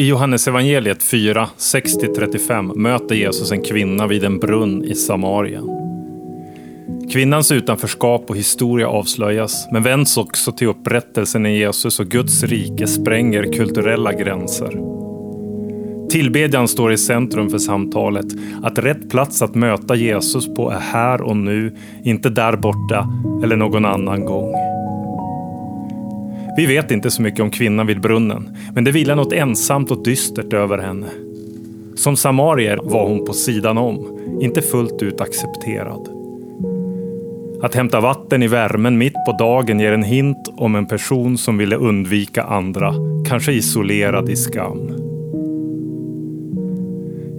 I 0.00 0.06
Johannesevangeliet 0.06 1.02
4, 1.02 1.48
60-35 1.58 2.74
möter 2.76 3.14
Jesus 3.14 3.52
en 3.52 3.62
kvinna 3.62 4.06
vid 4.06 4.24
en 4.24 4.38
brunn 4.38 4.84
i 4.84 4.94
Samarien. 4.94 5.68
Kvinnans 7.12 7.52
utanförskap 7.52 8.30
och 8.30 8.36
historia 8.36 8.88
avslöjas, 8.88 9.68
men 9.72 9.82
vänds 9.82 10.16
också 10.16 10.52
till 10.52 10.68
upprättelsen 10.68 11.46
i 11.46 11.58
Jesus 11.58 12.00
och 12.00 12.06
Guds 12.06 12.42
rike 12.42 12.86
spränger 12.86 13.52
kulturella 13.52 14.12
gränser. 14.12 14.80
Tillbedjan 16.10 16.68
står 16.68 16.92
i 16.92 16.98
centrum 16.98 17.50
för 17.50 17.58
samtalet. 17.58 18.26
Att 18.62 18.78
rätt 18.78 19.10
plats 19.10 19.42
att 19.42 19.54
möta 19.54 19.94
Jesus 19.94 20.54
på 20.54 20.70
är 20.70 20.80
här 20.80 21.22
och 21.22 21.36
nu, 21.36 21.76
inte 22.04 22.30
där 22.30 22.56
borta 22.56 23.08
eller 23.44 23.56
någon 23.56 23.84
annan 23.84 24.24
gång. 24.24 24.59
Vi 26.60 26.66
vet 26.66 26.90
inte 26.90 27.10
så 27.10 27.22
mycket 27.22 27.40
om 27.40 27.50
kvinnan 27.50 27.86
vid 27.86 28.00
brunnen, 28.00 28.56
men 28.74 28.84
det 28.84 28.90
vilar 28.90 29.16
något 29.16 29.32
ensamt 29.32 29.90
och 29.90 30.04
dystert 30.04 30.52
över 30.52 30.78
henne. 30.78 31.06
Som 31.94 32.16
samarier 32.16 32.80
var 32.82 33.08
hon 33.08 33.24
på 33.24 33.32
sidan 33.32 33.78
om, 33.78 34.20
inte 34.40 34.62
fullt 34.62 35.02
ut 35.02 35.20
accepterad. 35.20 36.08
Att 37.62 37.74
hämta 37.74 38.00
vatten 38.00 38.42
i 38.42 38.48
värmen 38.48 38.98
mitt 38.98 39.14
på 39.26 39.36
dagen 39.38 39.80
ger 39.80 39.92
en 39.92 40.02
hint 40.02 40.48
om 40.56 40.74
en 40.74 40.86
person 40.86 41.38
som 41.38 41.58
ville 41.58 41.76
undvika 41.76 42.42
andra, 42.42 42.94
kanske 43.28 43.52
isolerad 43.52 44.30
i 44.30 44.36
skam. 44.36 44.90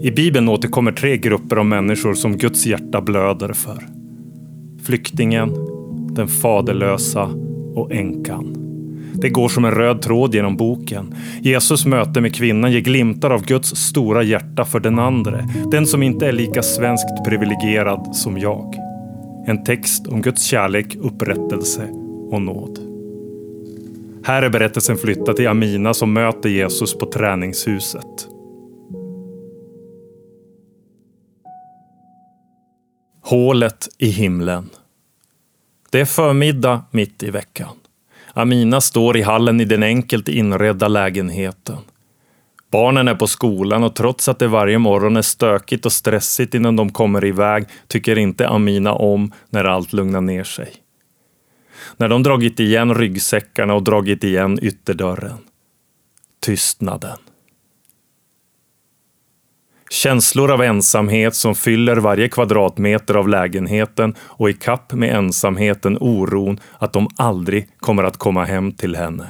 I 0.01 0.11
Bibeln 0.11 0.49
återkommer 0.49 0.91
tre 0.91 1.17
grupper 1.17 1.55
av 1.55 1.65
människor 1.65 2.13
som 2.13 2.37
Guds 2.37 2.65
hjärta 2.65 3.01
blöder 3.01 3.53
för. 3.53 3.87
Flyktingen, 4.83 5.53
den 6.15 6.27
faderlösa 6.27 7.29
och 7.75 7.91
änkan. 7.91 8.60
Det 9.21 9.29
går 9.29 9.49
som 9.49 9.65
en 9.65 9.71
röd 9.71 10.01
tråd 10.01 10.35
genom 10.35 10.57
boken. 10.57 11.15
Jesus 11.41 11.85
möte 11.85 12.21
med 12.21 12.35
kvinnan 12.35 12.71
ger 12.71 12.79
glimtar 12.79 13.29
av 13.29 13.45
Guds 13.45 13.69
stora 13.69 14.23
hjärta 14.23 14.65
för 14.65 14.79
den 14.79 14.99
andre. 14.99 15.49
Den 15.71 15.87
som 15.87 16.03
inte 16.03 16.27
är 16.27 16.31
lika 16.31 16.63
svenskt 16.63 17.25
privilegierad 17.25 18.15
som 18.15 18.37
jag. 18.37 18.75
En 19.47 19.63
text 19.63 20.07
om 20.07 20.21
Guds 20.21 20.43
kärlek, 20.43 20.95
upprättelse 20.95 21.87
och 22.31 22.41
nåd. 22.41 22.79
Här 24.23 24.43
är 24.43 24.49
berättelsen 24.49 24.97
flyttad 24.97 25.35
till 25.35 25.47
Amina 25.47 25.93
som 25.93 26.13
möter 26.13 26.49
Jesus 26.49 26.97
på 26.97 27.05
träningshuset. 27.05 28.27
Hålet 33.23 33.89
i 33.97 34.07
himlen. 34.07 34.69
Det 35.89 35.99
är 35.99 36.05
förmiddag 36.05 36.83
mitt 36.91 37.23
i 37.23 37.29
veckan. 37.29 37.80
Amina 38.33 38.81
står 38.81 39.17
i 39.17 39.21
hallen 39.21 39.61
i 39.61 39.65
den 39.65 39.83
enkelt 39.83 40.27
inredda 40.27 40.87
lägenheten. 40.87 41.77
Barnen 42.71 43.07
är 43.07 43.15
på 43.15 43.27
skolan 43.27 43.83
och 43.83 43.95
trots 43.95 44.29
att 44.29 44.39
det 44.39 44.47
varje 44.47 44.77
morgon 44.77 45.17
är 45.17 45.21
stökigt 45.21 45.85
och 45.85 45.91
stressigt 45.91 46.53
innan 46.53 46.75
de 46.75 46.91
kommer 46.91 47.25
iväg 47.25 47.65
tycker 47.87 48.17
inte 48.17 48.47
Amina 48.47 48.93
om 48.93 49.31
när 49.49 49.65
allt 49.65 49.93
lugnar 49.93 50.21
ner 50.21 50.43
sig. 50.43 50.73
När 51.97 52.09
de 52.09 52.23
dragit 52.23 52.59
igen 52.59 52.95
ryggsäckarna 52.95 53.73
och 53.73 53.83
dragit 53.83 54.23
igen 54.23 54.59
ytterdörren. 54.61 55.37
Tystnaden. 56.39 57.17
Känslor 59.91 60.51
av 60.51 60.63
ensamhet 60.63 61.35
som 61.35 61.55
fyller 61.55 61.97
varje 61.97 62.29
kvadratmeter 62.29 63.13
av 63.15 63.27
lägenheten 63.27 64.15
och 64.21 64.49
i 64.49 64.53
kapp 64.53 64.93
med 64.93 65.15
ensamheten 65.15 65.97
oron 65.99 66.59
att 66.77 66.93
de 66.93 67.09
aldrig 67.15 67.67
kommer 67.79 68.03
att 68.03 68.17
komma 68.17 68.45
hem 68.45 68.71
till 68.71 68.95
henne. 68.95 69.27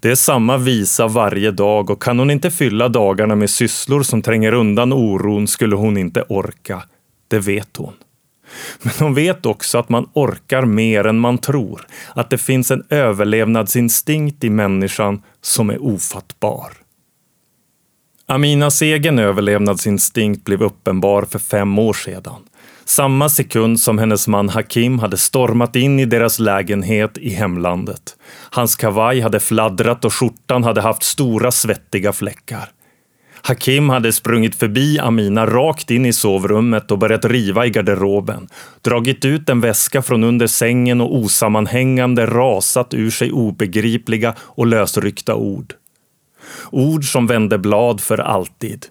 Det 0.00 0.10
är 0.10 0.14
samma 0.14 0.56
visa 0.58 1.08
varje 1.08 1.50
dag 1.50 1.90
och 1.90 2.02
kan 2.02 2.18
hon 2.18 2.30
inte 2.30 2.50
fylla 2.50 2.88
dagarna 2.88 3.34
med 3.34 3.50
sysslor 3.50 4.02
som 4.02 4.22
tränger 4.22 4.52
undan 4.52 4.92
oron 4.92 5.46
skulle 5.46 5.76
hon 5.76 5.96
inte 5.96 6.22
orka. 6.28 6.82
Det 7.28 7.38
vet 7.38 7.76
hon. 7.76 7.92
Men 8.82 8.92
hon 8.98 9.14
vet 9.14 9.46
också 9.46 9.78
att 9.78 9.88
man 9.88 10.08
orkar 10.12 10.64
mer 10.64 11.06
än 11.06 11.18
man 11.18 11.38
tror. 11.38 11.86
Att 12.14 12.30
det 12.30 12.38
finns 12.38 12.70
en 12.70 12.84
överlevnadsinstinkt 12.90 14.44
i 14.44 14.50
människan 14.50 15.22
som 15.40 15.70
är 15.70 15.82
ofattbar. 15.82 16.85
Aminas 18.28 18.82
egen 18.82 19.18
överlevnadsinstinkt 19.18 20.44
blev 20.44 20.62
uppenbar 20.62 21.22
för 21.22 21.38
fem 21.38 21.78
år 21.78 21.92
sedan. 21.92 22.42
Samma 22.84 23.28
sekund 23.28 23.80
som 23.80 23.98
hennes 23.98 24.28
man 24.28 24.48
Hakim 24.48 24.98
hade 24.98 25.16
stormat 25.16 25.76
in 25.76 26.00
i 26.00 26.04
deras 26.04 26.38
lägenhet 26.38 27.18
i 27.18 27.30
hemlandet. 27.30 28.16
Hans 28.50 28.76
kavaj 28.76 29.20
hade 29.20 29.40
fladdrat 29.40 30.04
och 30.04 30.12
skjortan 30.12 30.64
hade 30.64 30.80
haft 30.80 31.02
stora 31.02 31.50
svettiga 31.50 32.12
fläckar. 32.12 32.68
Hakim 33.42 33.88
hade 33.88 34.12
sprungit 34.12 34.54
förbi 34.54 34.98
Amina 34.98 35.46
rakt 35.46 35.90
in 35.90 36.06
i 36.06 36.12
sovrummet 36.12 36.90
och 36.90 36.98
börjat 36.98 37.24
riva 37.24 37.66
i 37.66 37.70
garderoben. 37.70 38.48
Dragit 38.82 39.24
ut 39.24 39.48
en 39.48 39.60
väska 39.60 40.02
från 40.02 40.24
under 40.24 40.46
sängen 40.46 41.00
och 41.00 41.16
osammanhängande 41.16 42.26
rasat 42.26 42.94
ur 42.94 43.10
sig 43.10 43.32
obegripliga 43.32 44.34
och 44.38 44.66
lösryckta 44.66 45.34
ord. 45.34 45.74
Ord 46.70 47.04
som 47.04 47.26
vände 47.26 47.58
blad 47.58 48.00
för 48.00 48.18
alltid. 48.18 48.86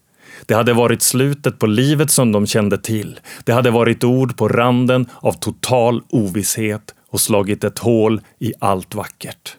Det 0.46 0.54
hade 0.54 0.74
varit 0.74 1.02
slutet 1.02 1.60
på 1.60 1.68
livet 1.68 2.12
som 2.12 2.32
de 2.32 2.48
kände 2.48 2.78
till. 2.78 3.20
Det 3.44 3.52
hade 3.52 3.72
varit 3.72 4.04
ord 4.04 4.38
på 4.38 4.48
randen 4.48 5.10
av 5.20 5.34
total 5.34 6.04
ovisshet 6.10 6.96
och 7.10 7.22
slagit 7.22 7.64
ett 7.64 7.80
hål 7.80 8.22
i 8.40 8.54
allt 8.60 8.96
vackert. 8.96 9.58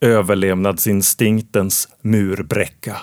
Överlevnadsinstinktens 0.00 1.88
murbräcka. 2.02 2.96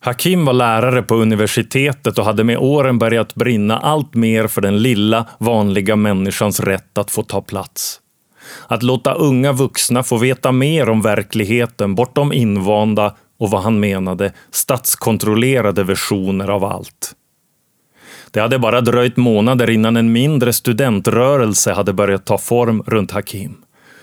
Hakim 0.00 0.44
var 0.44 0.52
lärare 0.52 1.02
på 1.02 1.14
universitetet 1.14 2.18
och 2.18 2.24
hade 2.24 2.44
med 2.44 2.58
åren 2.58 2.98
börjat 2.98 3.34
brinna 3.34 3.78
allt 3.78 4.14
mer 4.14 4.46
för 4.46 4.60
den 4.60 4.82
lilla, 4.82 5.26
vanliga 5.38 5.96
människans 5.96 6.60
rätt 6.60 6.98
att 6.98 7.10
få 7.10 7.22
ta 7.22 7.42
plats. 7.42 8.00
Att 8.66 8.82
låta 8.82 9.14
unga 9.14 9.52
vuxna 9.52 10.02
få 10.02 10.16
veta 10.16 10.52
mer 10.52 10.88
om 10.88 11.02
verkligheten 11.02 11.94
bortom 11.94 12.32
invanda 12.32 13.14
och 13.38 13.50
vad 13.50 13.62
han 13.62 13.80
menade 13.80 14.32
statskontrollerade 14.50 15.84
versioner 15.84 16.48
av 16.48 16.64
allt. 16.64 17.14
Det 18.30 18.40
hade 18.40 18.58
bara 18.58 18.80
dröjt 18.80 19.16
månader 19.16 19.70
innan 19.70 19.96
en 19.96 20.12
mindre 20.12 20.52
studentrörelse 20.52 21.72
hade 21.72 21.92
börjat 21.92 22.26
ta 22.26 22.38
form 22.38 22.82
runt 22.86 23.10
Hakim. 23.10 23.56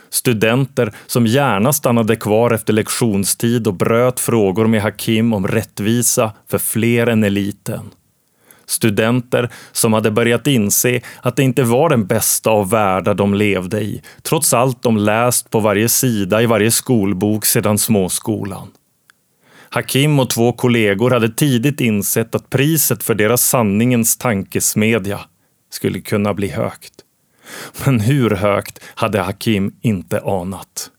Studenter 0.10 0.94
som 1.08 1.28
gärna 1.28 1.74
stannade 1.74 2.16
kvar 2.16 2.52
efter 2.52 2.74
lektionstid 2.74 3.68
och 3.68 3.74
bröt 3.74 4.20
frågor 4.20 4.68
med 4.68 4.82
Hakim 4.82 5.34
om 5.34 5.48
rättvisa 5.48 6.32
för 6.48 6.58
fler 6.58 7.08
än 7.08 7.24
eliten. 7.24 7.92
Studenter 8.66 9.50
som 9.72 9.94
hade 9.94 10.12
börjat 10.12 10.48
inse 10.48 11.02
att 11.22 11.36
det 11.36 11.44
inte 11.44 11.64
var 11.64 11.90
den 11.90 12.06
bästa 12.06 12.50
av 12.50 12.70
världar 12.70 13.14
de 13.14 13.34
levde 13.34 13.82
i, 13.82 14.02
trots 14.22 14.54
allt 14.54 14.84
de 14.84 14.98
läst 14.98 15.50
på 15.50 15.60
varje 15.60 15.90
sida 15.90 16.42
i 16.42 16.46
varje 16.46 16.72
skolbok 16.72 17.46
sedan 17.46 17.78
småskolan. 17.78 18.68
Hakim 19.70 20.20
och 20.20 20.30
två 20.30 20.54
kollegor 20.54 21.12
hade 21.12 21.30
tidigt 21.30 21.82
insett 21.82 22.36
att 22.36 22.50
priset 22.50 23.04
för 23.04 23.16
deras 23.16 23.50
sanningens 23.50 24.18
tankesmedja 24.18 25.20
skulle 25.72 26.02
kunna 26.02 26.34
bli 26.34 26.48
högt. 26.48 26.94
Men 27.86 28.00
hur 28.00 28.32
högt 28.32 28.80
hade 28.96 29.22
Hakim 29.22 29.76
inte 29.82 30.22
anat. 30.22 30.92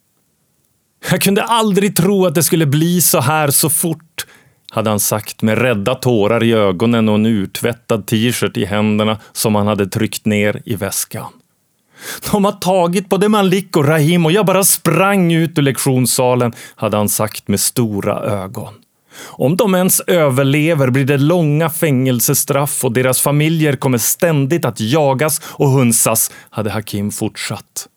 Jag 1.10 1.20
kunde 1.20 1.42
aldrig 1.42 1.96
tro 1.96 2.26
att 2.26 2.34
det 2.34 2.42
skulle 2.42 2.66
bli 2.66 3.02
så 3.02 3.20
här 3.20 3.50
så 3.50 3.70
fort, 3.70 4.26
hade 4.70 4.90
han 4.90 5.00
sagt 5.00 5.42
med 5.42 5.58
rädda 5.58 5.94
tårar 5.94 6.42
i 6.42 6.52
ögonen 6.52 7.08
och 7.08 7.14
en 7.14 7.26
urtvättad 7.26 8.06
t-shirt 8.06 8.56
i 8.56 8.64
händerna 8.64 9.18
som 9.32 9.54
han 9.54 9.66
hade 9.66 9.86
tryckt 9.86 10.26
ner 10.26 10.62
i 10.64 10.76
väskan. 10.76 11.32
De 12.32 12.44
har 12.44 12.52
tagit 12.52 13.08
både 13.08 13.28
Malik 13.28 13.76
och 13.76 13.88
Rahim 13.88 14.26
och 14.26 14.32
jag 14.32 14.46
bara 14.46 14.64
sprang 14.64 15.32
ut 15.32 15.58
ur 15.58 15.62
lektionssalen, 15.62 16.52
hade 16.74 16.96
han 16.96 17.08
sagt 17.08 17.48
med 17.48 17.60
stora 17.60 18.20
ögon. 18.20 18.74
Om 19.24 19.56
de 19.56 19.74
ens 19.74 20.00
överlever 20.00 20.90
blir 20.90 21.04
det 21.04 21.18
långa 21.18 21.70
fängelsestraff 21.70 22.84
och 22.84 22.92
deras 22.92 23.20
familjer 23.20 23.76
kommer 23.76 23.98
ständigt 23.98 24.64
att 24.64 24.80
jagas 24.80 25.40
och 25.44 25.68
hunsas, 25.68 26.30
hade 26.50 26.70
Hakim 26.70 27.10
fortsatt. 27.10 27.88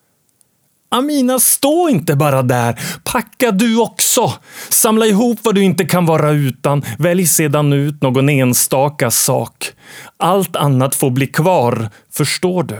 Amina, 0.91 1.39
stå 1.39 1.89
inte 1.89 2.15
bara 2.15 2.41
där. 2.41 2.79
Packa 3.03 3.51
du 3.51 3.81
också. 3.81 4.33
Samla 4.69 5.05
ihop 5.05 5.39
vad 5.43 5.55
du 5.55 5.63
inte 5.63 5.85
kan 5.85 6.05
vara 6.05 6.31
utan. 6.31 6.83
Välj 6.97 7.27
sedan 7.27 7.73
ut 7.73 8.01
någon 8.01 8.29
enstaka 8.29 9.11
sak. 9.11 9.71
Allt 10.17 10.55
annat 10.55 10.95
får 10.95 11.09
bli 11.09 11.27
kvar. 11.27 11.89
Förstår 12.11 12.63
du? 12.63 12.79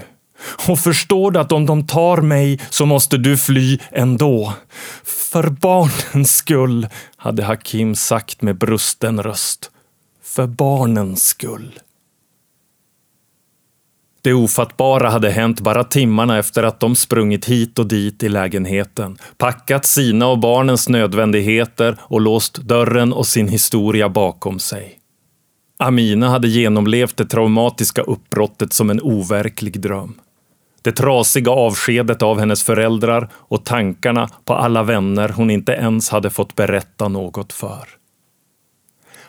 Och 0.68 0.80
förstår 0.80 1.32
du 1.32 1.40
att 1.40 1.52
om 1.52 1.66
de 1.66 1.88
tar 1.88 2.18
mig 2.18 2.60
så 2.70 2.86
måste 2.86 3.18
du 3.18 3.38
fly 3.38 3.78
ändå? 3.92 4.54
För 5.04 5.50
barnens 5.50 6.36
skull, 6.36 6.88
hade 7.18 7.44
Hakim 7.44 7.96
sagt 7.96 8.42
med 8.42 8.58
brusten 8.58 9.24
röst. 9.24 9.72
För 10.24 10.48
barnens 10.48 11.24
skull. 11.24 11.80
Det 14.30 14.34
ofattbara 14.34 15.10
hade 15.10 15.30
hänt 15.30 15.62
bara 15.62 15.84
timmarna 15.84 16.38
efter 16.38 16.64
att 16.64 16.80
de 16.80 16.96
sprungit 16.96 17.46
hit 17.46 17.80
och 17.80 17.88
dit 17.88 18.24
i 18.24 18.30
lägenheten, 18.30 19.18
packat 19.38 19.86
sina 19.86 20.28
och 20.28 20.40
barnens 20.40 20.90
nödvändigheter 20.90 21.98
och 22.02 22.22
låst 22.22 22.56
dörren 22.56 23.14
och 23.14 23.28
sin 23.28 23.48
historia 23.48 24.10
bakom 24.10 24.60
sig. 24.60 25.00
Amina 25.80 26.30
hade 26.30 26.48
genomlevt 26.48 27.18
det 27.18 27.26
traumatiska 27.26 28.02
uppbrottet 28.02 28.74
som 28.74 28.90
en 28.90 29.02
overklig 29.02 29.82
dröm. 29.82 30.20
Det 30.82 30.92
trasiga 30.92 31.52
avskedet 31.52 32.22
av 32.22 32.40
hennes 32.40 32.64
föräldrar 32.64 33.30
och 33.34 33.66
tankarna 33.66 34.30
på 34.46 34.54
alla 34.54 34.84
vänner 34.84 35.30
hon 35.30 35.50
inte 35.50 35.72
ens 35.72 36.10
hade 36.10 36.30
fått 36.30 36.56
berätta 36.56 37.08
något 37.08 37.54
för. 37.54 37.88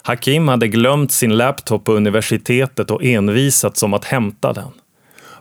Hakim 0.02 0.49
hade 0.49 0.69
glömt 0.69 1.12
sin 1.12 1.37
laptop 1.37 1.85
på 1.85 1.93
universitetet 1.93 2.91
och 2.91 3.05
envisats 3.05 3.82
om 3.82 3.94
att 3.94 4.05
hämta 4.05 4.52
den. 4.52 4.70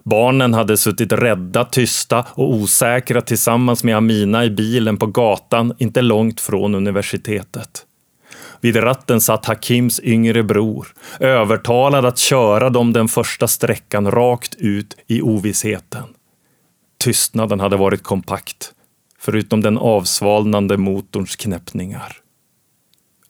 Barnen 0.10 0.54
hade 0.54 0.78
suttit 0.78 1.12
rädda, 1.12 1.66
tysta 1.66 2.26
och 2.34 2.54
osäkra 2.54 3.22
tillsammans 3.22 3.84
med 3.84 3.98
Amina 3.98 4.46
i 4.46 4.50
bilen 4.50 4.98
på 4.98 5.06
gatan 5.06 5.74
inte 5.78 6.02
långt 6.02 6.42
från 6.42 6.76
universitetet. 6.76 7.86
Vid 8.62 8.84
ratten 8.84 9.22
satt 9.22 9.46
Hakims 9.46 10.00
yngre 10.04 10.44
bror, 10.44 10.88
övertalad 11.20 12.06
att 12.06 12.18
köra 12.18 12.70
dem 12.70 12.94
den 12.94 13.08
första 13.08 13.48
sträckan 13.48 14.12
rakt 14.12 14.56
ut 14.56 14.98
i 15.08 15.22
ovissheten. 15.22 16.04
Tystnaden 17.04 17.60
hade 17.60 17.78
varit 17.78 18.04
kompakt, 18.04 18.72
förutom 19.20 19.62
den 19.62 19.78
avsvalnande 19.78 20.78
motorns 20.78 21.36
knäppningar. 21.36 22.18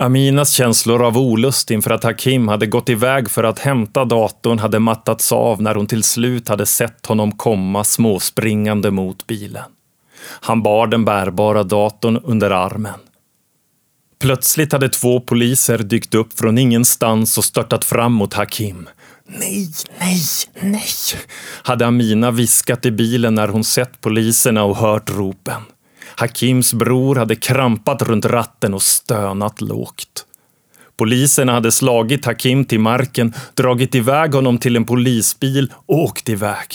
Aminas 0.03 0.51
känslor 0.51 1.03
av 1.03 1.17
olust 1.17 1.71
inför 1.71 1.91
att 1.91 2.03
Hakim 2.03 2.47
hade 2.47 2.65
gått 2.65 2.89
iväg 2.89 3.29
för 3.29 3.43
att 3.43 3.59
hämta 3.59 4.05
datorn 4.05 4.59
hade 4.59 4.79
mattats 4.79 5.31
av 5.31 5.61
när 5.61 5.75
hon 5.75 5.87
till 5.87 6.03
slut 6.03 6.47
hade 6.47 6.65
sett 6.65 7.05
honom 7.05 7.31
komma 7.31 7.83
småspringande 7.83 8.91
mot 8.91 9.27
bilen. 9.27 9.63
Han 10.21 10.63
bar 10.63 10.87
den 10.87 11.05
bärbara 11.05 11.63
datorn 11.63 12.17
under 12.23 12.51
armen. 12.51 12.99
Plötsligt 14.19 14.71
hade 14.71 14.89
två 14.89 15.19
poliser 15.19 15.77
dykt 15.77 16.13
upp 16.13 16.39
från 16.39 16.57
ingenstans 16.57 17.37
och 17.37 17.45
störtat 17.45 17.85
fram 17.85 18.13
mot 18.13 18.33
Hakim. 18.33 18.89
Nej, 19.25 19.69
nej, 19.99 20.21
nej, 20.61 20.87
hade 21.63 21.87
Amina 21.87 22.31
viskat 22.31 22.85
i 22.85 22.91
bilen 22.91 23.35
när 23.35 23.47
hon 23.47 23.63
sett 23.63 24.01
poliserna 24.01 24.63
och 24.63 24.77
hört 24.77 25.09
ropen. 25.09 25.61
Hakims 26.19 26.73
bror 26.73 27.15
hade 27.15 27.35
krampat 27.35 28.01
runt 28.01 28.25
ratten 28.25 28.73
och 28.73 28.81
stönat 28.81 29.61
lågt. 29.61 30.25
Poliserna 30.97 31.51
hade 31.51 31.71
slagit 31.71 32.25
Hakim 32.25 32.65
till 32.65 32.79
marken, 32.79 33.33
dragit 33.53 33.95
iväg 33.95 34.33
honom 34.33 34.57
till 34.57 34.75
en 34.75 34.85
polisbil 34.85 35.73
och 35.85 35.97
åkt 35.97 36.29
iväg. 36.29 36.67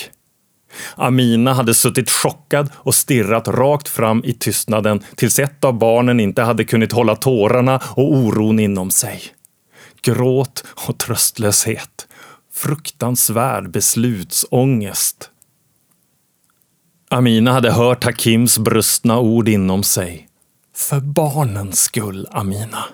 Amina 0.94 1.52
hade 1.52 1.74
suttit 1.74 2.10
chockad 2.10 2.70
och 2.74 2.94
stirrat 2.94 3.48
rakt 3.48 3.88
fram 3.88 4.24
i 4.24 4.32
tystnaden 4.32 5.02
tills 5.16 5.38
ett 5.38 5.64
av 5.64 5.78
barnen 5.78 6.20
inte 6.20 6.42
hade 6.42 6.64
kunnat 6.64 6.92
hålla 6.92 7.16
tårarna 7.16 7.80
och 7.96 8.12
oron 8.12 8.58
inom 8.58 8.90
sig. 8.90 9.22
Gråt 10.02 10.64
och 10.88 10.98
tröstlöshet. 10.98 12.06
Fruktansvärd 12.52 13.70
beslutsångest. 13.70 15.30
Amina 17.14 17.52
hade 17.52 17.70
hört 17.70 18.04
Hakims 18.04 18.58
brustna 18.58 19.18
ord 19.18 19.48
inom 19.48 19.82
sig. 19.82 20.28
För 20.76 21.00
barnens 21.00 21.80
skull, 21.80 22.28
Amina. 22.30 22.84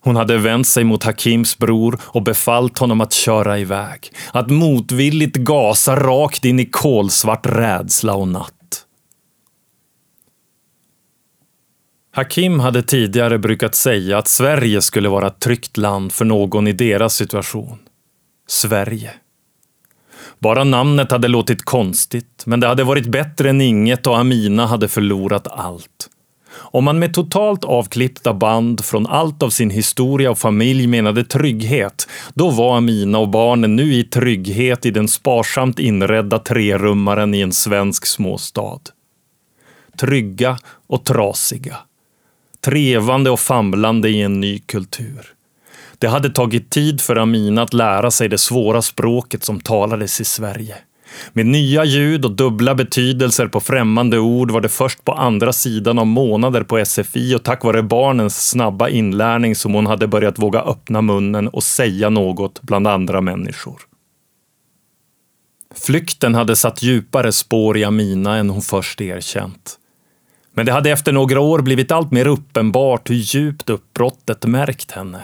Hon 0.00 0.16
hade 0.16 0.38
vänt 0.38 0.66
sig 0.66 0.84
mot 0.84 1.04
Hakims 1.04 1.58
bror 1.58 2.00
och 2.02 2.22
befallt 2.22 2.78
honom 2.78 3.00
att 3.00 3.12
köra 3.12 3.58
iväg. 3.58 4.12
Att 4.32 4.50
motvilligt 4.50 5.36
gasa 5.36 5.96
rakt 5.96 6.44
in 6.44 6.60
i 6.60 6.66
kolsvart 6.66 7.46
rädsla 7.46 8.14
och 8.14 8.28
natt. 8.28 8.86
Hakim 12.12 12.60
hade 12.60 12.82
tidigare 12.82 13.38
brukat 13.38 13.74
säga 13.74 14.18
att 14.18 14.28
Sverige 14.28 14.82
skulle 14.82 15.08
vara 15.08 15.26
ett 15.26 15.40
tryggt 15.40 15.76
land 15.76 16.12
för 16.12 16.24
någon 16.24 16.66
i 16.66 16.72
deras 16.72 17.14
situation. 17.14 17.78
Sverige. 18.48 19.12
Bara 20.40 20.64
namnet 20.64 21.10
hade 21.10 21.28
låtit 21.28 21.62
konstigt, 21.62 22.42
men 22.46 22.60
det 22.60 22.66
hade 22.66 22.84
varit 22.84 23.06
bättre 23.06 23.50
än 23.50 23.60
inget 23.60 24.06
och 24.06 24.18
Amina 24.18 24.66
hade 24.66 24.88
förlorat 24.88 25.46
allt. 25.50 26.08
Om 26.52 26.84
man 26.84 26.98
med 26.98 27.14
totalt 27.14 27.64
avklippta 27.64 28.34
band 28.34 28.84
från 28.84 29.06
allt 29.06 29.42
av 29.42 29.50
sin 29.50 29.70
historia 29.70 30.30
och 30.30 30.38
familj 30.38 30.86
menade 30.86 31.24
trygghet, 31.24 32.08
då 32.34 32.50
var 32.50 32.76
Amina 32.76 33.18
och 33.18 33.28
barnen 33.28 33.76
nu 33.76 33.94
i 33.94 34.04
trygghet 34.04 34.86
i 34.86 34.90
den 34.90 35.08
sparsamt 35.08 35.78
inredda 35.78 36.38
trerummaren 36.38 37.34
i 37.34 37.40
en 37.40 37.52
svensk 37.52 38.06
småstad. 38.06 38.80
Trygga 40.00 40.58
och 40.86 41.04
trasiga. 41.04 41.76
Trevande 42.60 43.30
och 43.30 43.40
famlande 43.40 44.08
i 44.08 44.22
en 44.22 44.40
ny 44.40 44.58
kultur. 44.58 45.34
Det 46.00 46.08
hade 46.08 46.30
tagit 46.30 46.70
tid 46.70 47.00
för 47.00 47.16
Amina 47.16 47.62
att 47.62 47.74
lära 47.74 48.10
sig 48.10 48.28
det 48.28 48.38
svåra 48.38 48.82
språket 48.82 49.44
som 49.44 49.60
talades 49.60 50.20
i 50.20 50.24
Sverige. 50.24 50.76
Med 51.32 51.46
nya 51.46 51.84
ljud 51.84 52.24
och 52.24 52.30
dubbla 52.30 52.74
betydelser 52.74 53.46
på 53.46 53.60
främmande 53.60 54.18
ord 54.18 54.50
var 54.50 54.60
det 54.60 54.68
först 54.68 55.04
på 55.04 55.12
andra 55.12 55.52
sidan 55.52 55.98
av 55.98 56.06
månader 56.06 56.62
på 56.62 56.84
SFI 56.84 57.34
och 57.34 57.42
tack 57.42 57.64
vare 57.64 57.82
barnens 57.82 58.48
snabba 58.48 58.88
inlärning 58.88 59.56
som 59.56 59.74
hon 59.74 59.86
hade 59.86 60.06
börjat 60.06 60.38
våga 60.38 60.60
öppna 60.60 61.02
munnen 61.02 61.48
och 61.48 61.62
säga 61.62 62.10
något 62.10 62.62
bland 62.62 62.86
andra 62.86 63.20
människor. 63.20 63.80
Flykten 65.74 66.34
hade 66.34 66.56
satt 66.56 66.82
djupare 66.82 67.32
spår 67.32 67.78
i 67.78 67.84
Amina 67.84 68.36
än 68.36 68.50
hon 68.50 68.62
först 68.62 69.00
erkänt. 69.00 69.76
Men 70.54 70.66
det 70.66 70.72
hade 70.72 70.90
efter 70.90 71.12
några 71.12 71.40
år 71.40 71.58
blivit 71.62 71.92
allt 71.92 72.10
mer 72.10 72.26
uppenbart 72.26 73.10
hur 73.10 73.14
djupt 73.14 73.70
uppbrottet 73.70 74.46
märkt 74.46 74.90
henne. 74.90 75.20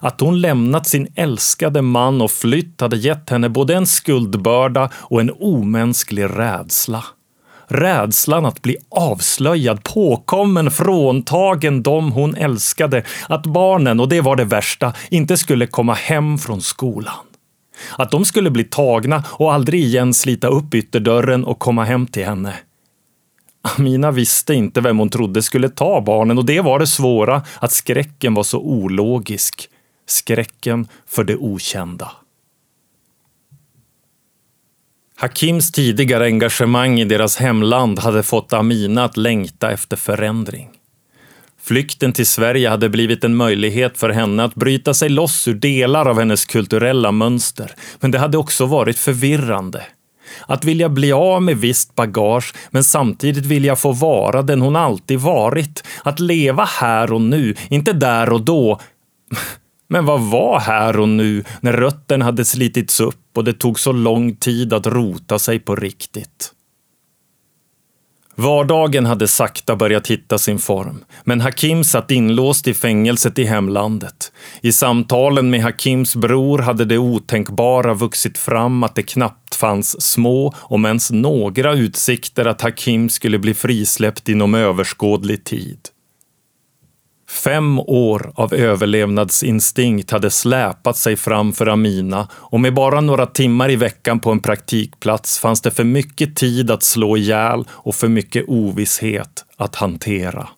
Att 0.00 0.20
hon 0.20 0.40
lämnat 0.40 0.86
sin 0.86 1.08
älskade 1.14 1.82
man 1.82 2.20
och 2.20 2.30
flytt 2.30 2.80
hade 2.80 2.96
gett 2.96 3.30
henne 3.30 3.48
både 3.48 3.74
en 3.74 3.86
skuldbörda 3.86 4.90
och 4.94 5.20
en 5.20 5.30
omänsklig 5.40 6.24
rädsla. 6.24 7.04
Rädslan 7.68 8.46
att 8.46 8.62
bli 8.62 8.76
avslöjad, 8.88 9.84
påkommen, 9.84 10.70
fråntagen 10.70 11.82
dem 11.82 12.12
hon 12.12 12.34
älskade. 12.34 13.04
Att 13.28 13.46
barnen, 13.46 14.00
och 14.00 14.08
det 14.08 14.20
var 14.20 14.36
det 14.36 14.44
värsta, 14.44 14.92
inte 15.10 15.36
skulle 15.36 15.66
komma 15.66 15.94
hem 15.94 16.38
från 16.38 16.60
skolan. 16.60 17.14
Att 17.98 18.10
de 18.10 18.24
skulle 18.24 18.50
bli 18.50 18.64
tagna 18.64 19.24
och 19.28 19.52
aldrig 19.52 19.82
igen 19.82 20.14
slita 20.14 20.48
upp 20.48 20.74
ytterdörren 20.74 21.44
och 21.44 21.58
komma 21.58 21.84
hem 21.84 22.06
till 22.06 22.24
henne. 22.24 22.54
Amina 23.62 24.10
visste 24.10 24.54
inte 24.54 24.80
vem 24.80 24.98
hon 24.98 25.10
trodde 25.10 25.42
skulle 25.42 25.68
ta 25.68 26.00
barnen 26.00 26.38
och 26.38 26.44
det 26.44 26.60
var 26.60 26.78
det 26.78 26.86
svåra, 26.86 27.42
att 27.60 27.72
skräcken 27.72 28.34
var 28.34 28.42
så 28.42 28.58
ologisk 28.58 29.69
skräcken 30.10 30.88
för 31.06 31.24
det 31.24 31.36
okända. 31.36 32.12
Hakims 35.16 35.72
tidigare 35.72 36.24
engagemang 36.24 37.00
i 37.00 37.04
deras 37.04 37.36
hemland 37.36 37.98
hade 37.98 38.22
fått 38.22 38.52
Amina 38.52 39.04
att 39.04 39.16
längta 39.16 39.70
efter 39.70 39.96
förändring. 39.96 40.68
Flykten 41.62 42.12
till 42.12 42.26
Sverige 42.26 42.68
hade 42.68 42.88
blivit 42.88 43.24
en 43.24 43.36
möjlighet 43.36 43.98
för 43.98 44.08
henne 44.08 44.44
att 44.44 44.54
bryta 44.54 44.94
sig 44.94 45.08
loss 45.08 45.48
ur 45.48 45.54
delar 45.54 46.06
av 46.06 46.18
hennes 46.18 46.44
kulturella 46.44 47.12
mönster, 47.12 47.74
men 48.00 48.10
det 48.10 48.18
hade 48.18 48.38
också 48.38 48.66
varit 48.66 48.98
förvirrande. 48.98 49.82
Att 50.46 50.64
vilja 50.64 50.88
bli 50.88 51.12
av 51.12 51.42
med 51.42 51.56
visst 51.56 51.94
bagage, 51.94 52.54
men 52.70 52.84
samtidigt 52.84 53.46
vilja 53.46 53.76
få 53.76 53.92
vara 53.92 54.42
den 54.42 54.60
hon 54.60 54.76
alltid 54.76 55.18
varit. 55.18 55.84
Att 56.02 56.20
leva 56.20 56.64
här 56.64 57.12
och 57.12 57.20
nu, 57.20 57.54
inte 57.68 57.92
där 57.92 58.32
och 58.32 58.40
då. 58.40 58.80
Men 59.92 60.04
vad 60.04 60.20
var 60.20 60.60
här 60.60 61.00
och 61.00 61.08
nu 61.08 61.44
när 61.60 61.72
rötterna 61.72 62.24
hade 62.24 62.44
slitits 62.44 63.00
upp 63.00 63.36
och 63.36 63.44
det 63.44 63.52
tog 63.52 63.80
så 63.80 63.92
lång 63.92 64.36
tid 64.36 64.72
att 64.72 64.86
rota 64.86 65.38
sig 65.38 65.58
på 65.58 65.76
riktigt? 65.76 66.52
Vardagen 68.34 69.06
hade 69.06 69.28
sakta 69.28 69.76
börjat 69.76 70.06
hitta 70.06 70.38
sin 70.38 70.58
form, 70.58 71.04
men 71.24 71.40
Hakim 71.40 71.84
satt 71.84 72.10
inlåst 72.10 72.68
i 72.68 72.74
fängelset 72.74 73.38
i 73.38 73.44
hemlandet. 73.44 74.32
I 74.60 74.72
samtalen 74.72 75.50
med 75.50 75.62
Hakims 75.62 76.16
bror 76.16 76.58
hade 76.58 76.84
det 76.84 76.98
otänkbara 76.98 77.94
vuxit 77.94 78.38
fram 78.38 78.82
att 78.82 78.94
det 78.94 79.02
knappt 79.02 79.54
fanns 79.54 80.02
små, 80.02 80.54
om 80.58 80.84
ens 80.84 81.10
några 81.10 81.72
utsikter 81.72 82.44
att 82.44 82.62
Hakim 82.62 83.08
skulle 83.08 83.38
bli 83.38 83.54
frisläppt 83.54 84.28
inom 84.28 84.54
överskådlig 84.54 85.44
tid. 85.44 85.78
Fem 87.30 87.78
år 87.78 88.32
av 88.34 88.54
överlevnadsinstinkt 88.54 90.10
hade 90.10 90.30
släpat 90.30 90.96
sig 90.96 91.16
fram 91.16 91.52
för 91.52 91.66
Amina 91.66 92.28
och 92.32 92.60
med 92.60 92.74
bara 92.74 93.00
några 93.00 93.26
timmar 93.26 93.70
i 93.70 93.76
veckan 93.76 94.20
på 94.20 94.30
en 94.30 94.40
praktikplats 94.40 95.38
fanns 95.38 95.60
det 95.60 95.70
för 95.70 95.84
mycket 95.84 96.36
tid 96.36 96.70
att 96.70 96.82
slå 96.82 97.16
ihjäl 97.16 97.64
och 97.70 97.94
för 97.94 98.08
mycket 98.08 98.44
ovisshet 98.48 99.44
att 99.56 99.74
hantera. 99.74 100.48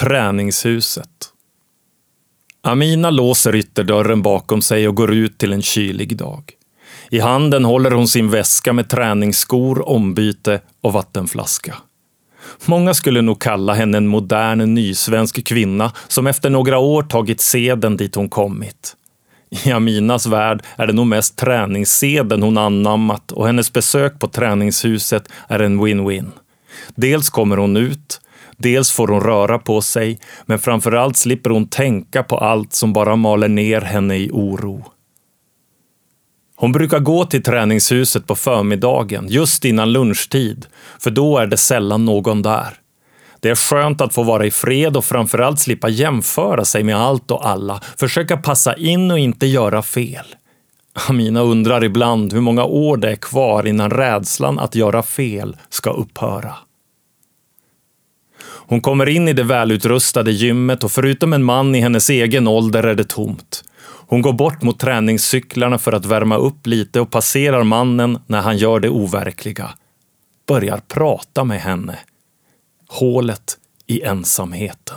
Träningshuset. 0.00 1.08
Amina 2.62 3.10
låser 3.10 3.54
ytterdörren 3.54 4.22
bakom 4.22 4.62
sig 4.62 4.88
och 4.88 4.94
går 4.94 5.12
ut 5.12 5.38
till 5.38 5.52
en 5.52 5.62
kylig 5.62 6.16
dag. 6.16 6.52
I 7.10 7.18
handen 7.18 7.64
håller 7.64 7.90
hon 7.90 8.08
sin 8.08 8.30
väska 8.30 8.72
med 8.72 8.88
träningsskor, 8.88 9.88
ombyte 9.88 10.60
och 10.80 10.92
vattenflaska. 10.92 11.76
Många 12.66 12.94
skulle 12.94 13.22
nog 13.22 13.40
kalla 13.40 13.74
henne 13.74 13.96
en 13.96 14.06
modern 14.06 14.74
nysvensk 14.74 15.44
kvinna 15.44 15.92
som 16.08 16.26
efter 16.26 16.50
några 16.50 16.78
år 16.78 17.02
tagit 17.02 17.40
seden 17.40 17.96
dit 17.96 18.14
hon 18.14 18.28
kommit. 18.28 18.96
I 19.50 19.72
Aminas 19.72 20.26
värld 20.26 20.62
är 20.76 20.86
det 20.86 20.92
nog 20.92 21.06
mest 21.06 21.36
träningsseden 21.36 22.42
hon 22.42 22.58
anammat 22.58 23.32
och 23.32 23.46
hennes 23.46 23.72
besök 23.72 24.18
på 24.18 24.28
träningshuset 24.28 25.28
är 25.48 25.58
en 25.58 25.80
win-win. 25.80 26.30
Dels 26.94 27.30
kommer 27.30 27.56
hon 27.56 27.76
ut, 27.76 28.20
dels 28.56 28.92
får 28.92 29.08
hon 29.08 29.20
röra 29.20 29.58
på 29.58 29.82
sig, 29.82 30.18
men 30.46 30.58
framförallt 30.58 31.16
slipper 31.16 31.50
hon 31.50 31.66
tänka 31.66 32.22
på 32.22 32.38
allt 32.38 32.72
som 32.72 32.92
bara 32.92 33.16
maler 33.16 33.48
ner 33.48 33.80
henne 33.80 34.16
i 34.16 34.30
oro. 34.32 34.84
Hon 36.60 36.72
brukar 36.72 36.98
gå 36.98 37.24
till 37.24 37.42
träningshuset 37.42 38.26
på 38.26 38.34
förmiddagen, 38.34 39.26
just 39.28 39.64
innan 39.64 39.92
lunchtid, 39.92 40.66
för 40.98 41.10
då 41.10 41.38
är 41.38 41.46
det 41.46 41.56
sällan 41.56 42.04
någon 42.04 42.42
där. 42.42 42.68
Det 43.40 43.50
är 43.50 43.54
skönt 43.54 44.00
att 44.00 44.14
få 44.14 44.22
vara 44.22 44.46
i 44.46 44.50
fred 44.50 44.96
och 44.96 45.04
framförallt 45.04 45.60
slippa 45.60 45.88
jämföra 45.88 46.64
sig 46.64 46.82
med 46.82 46.96
allt 46.96 47.30
och 47.30 47.48
alla, 47.48 47.80
försöka 47.96 48.36
passa 48.36 48.76
in 48.76 49.10
och 49.10 49.18
inte 49.18 49.46
göra 49.46 49.82
fel. 49.82 50.24
Amina 51.08 51.40
undrar 51.40 51.84
ibland 51.84 52.32
hur 52.32 52.40
många 52.40 52.64
år 52.64 52.96
det 52.96 53.10
är 53.10 53.16
kvar 53.16 53.66
innan 53.66 53.90
rädslan 53.90 54.58
att 54.58 54.74
göra 54.74 55.02
fel 55.02 55.56
ska 55.68 55.90
upphöra. 55.90 56.54
Hon 58.42 58.80
kommer 58.80 59.08
in 59.08 59.28
i 59.28 59.32
det 59.32 59.42
välutrustade 59.42 60.32
gymmet 60.32 60.84
och 60.84 60.92
förutom 60.92 61.32
en 61.32 61.44
man 61.44 61.74
i 61.74 61.80
hennes 61.80 62.10
egen 62.10 62.48
ålder 62.48 62.82
är 62.82 62.94
det 62.94 63.08
tomt. 63.08 63.64
Hon 64.10 64.22
går 64.22 64.32
bort 64.32 64.62
mot 64.62 64.78
träningscyklarna 64.78 65.78
för 65.78 65.92
att 65.92 66.06
värma 66.06 66.36
upp 66.36 66.66
lite 66.66 67.00
och 67.00 67.10
passerar 67.10 67.64
mannen 67.64 68.18
när 68.26 68.40
han 68.40 68.56
gör 68.56 68.80
det 68.80 68.88
overkliga. 68.88 69.70
Börjar 70.48 70.80
prata 70.88 71.44
med 71.44 71.60
henne. 71.60 71.98
Hålet 72.88 73.58
i 73.86 74.02
ensamheten. 74.02 74.96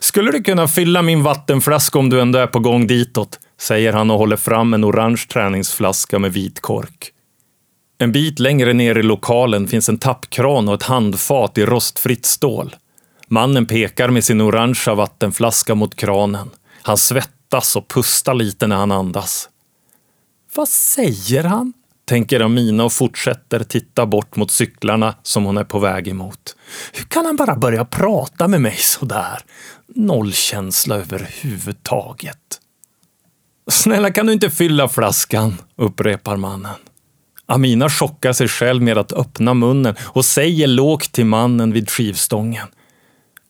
Skulle 0.00 0.30
du 0.32 0.42
kunna 0.42 0.68
fylla 0.68 1.02
min 1.02 1.22
vattenflaska 1.22 1.98
om 1.98 2.10
du 2.10 2.20
ändå 2.20 2.38
är 2.38 2.46
på 2.46 2.58
gång 2.58 2.86
ditåt? 2.86 3.40
säger 3.60 3.92
han 3.92 4.10
och 4.10 4.18
håller 4.18 4.36
fram 4.36 4.74
en 4.74 4.84
orange 4.84 5.26
träningsflaska 5.32 6.18
med 6.18 6.32
vit 6.32 6.60
kork. 6.60 7.10
En 7.98 8.12
bit 8.12 8.38
längre 8.38 8.72
ner 8.72 8.98
i 8.98 9.02
lokalen 9.02 9.68
finns 9.68 9.88
en 9.88 9.98
tappkran 9.98 10.68
och 10.68 10.74
ett 10.74 10.82
handfat 10.82 11.58
i 11.58 11.66
rostfritt 11.66 12.26
stål. 12.26 12.76
Mannen 13.28 13.66
pekar 13.66 14.08
med 14.08 14.24
sin 14.24 14.40
orangea 14.40 14.94
vattenflaska 14.94 15.74
mot 15.74 15.94
kranen. 15.94 16.50
Han 16.82 16.96
svettas 16.96 17.35
och 17.76 17.88
pusta 17.88 18.32
lite 18.32 18.66
när 18.66 18.76
han 18.76 18.92
andas. 18.92 19.48
Vad 20.54 20.68
säger 20.68 21.44
han? 21.44 21.72
tänker 22.04 22.40
Amina 22.40 22.84
och 22.84 22.92
fortsätter 22.92 23.64
titta 23.64 24.06
bort 24.06 24.36
mot 24.36 24.50
cyklarna 24.50 25.14
som 25.22 25.44
hon 25.44 25.56
är 25.56 25.64
på 25.64 25.78
väg 25.78 26.08
emot. 26.08 26.56
Hur 26.92 27.04
kan 27.04 27.26
han 27.26 27.36
bara 27.36 27.56
börja 27.56 27.84
prata 27.84 28.48
med 28.48 28.60
mig 28.60 28.76
sådär? 28.76 29.38
Nollkänsla 29.86 30.96
överhuvudtaget. 30.96 32.60
Snälla, 33.70 34.10
kan 34.10 34.26
du 34.26 34.32
inte 34.32 34.50
fylla 34.50 34.88
flaskan? 34.88 35.56
upprepar 35.76 36.36
mannen. 36.36 36.74
Amina 37.46 37.90
chockar 37.90 38.32
sig 38.32 38.48
själv 38.48 38.82
med 38.82 38.98
att 38.98 39.12
öppna 39.12 39.54
munnen 39.54 39.94
och 40.00 40.24
säger 40.24 40.66
lågt 40.66 41.12
till 41.12 41.26
mannen 41.26 41.72
vid 41.72 41.90
skivstången. 41.90 42.68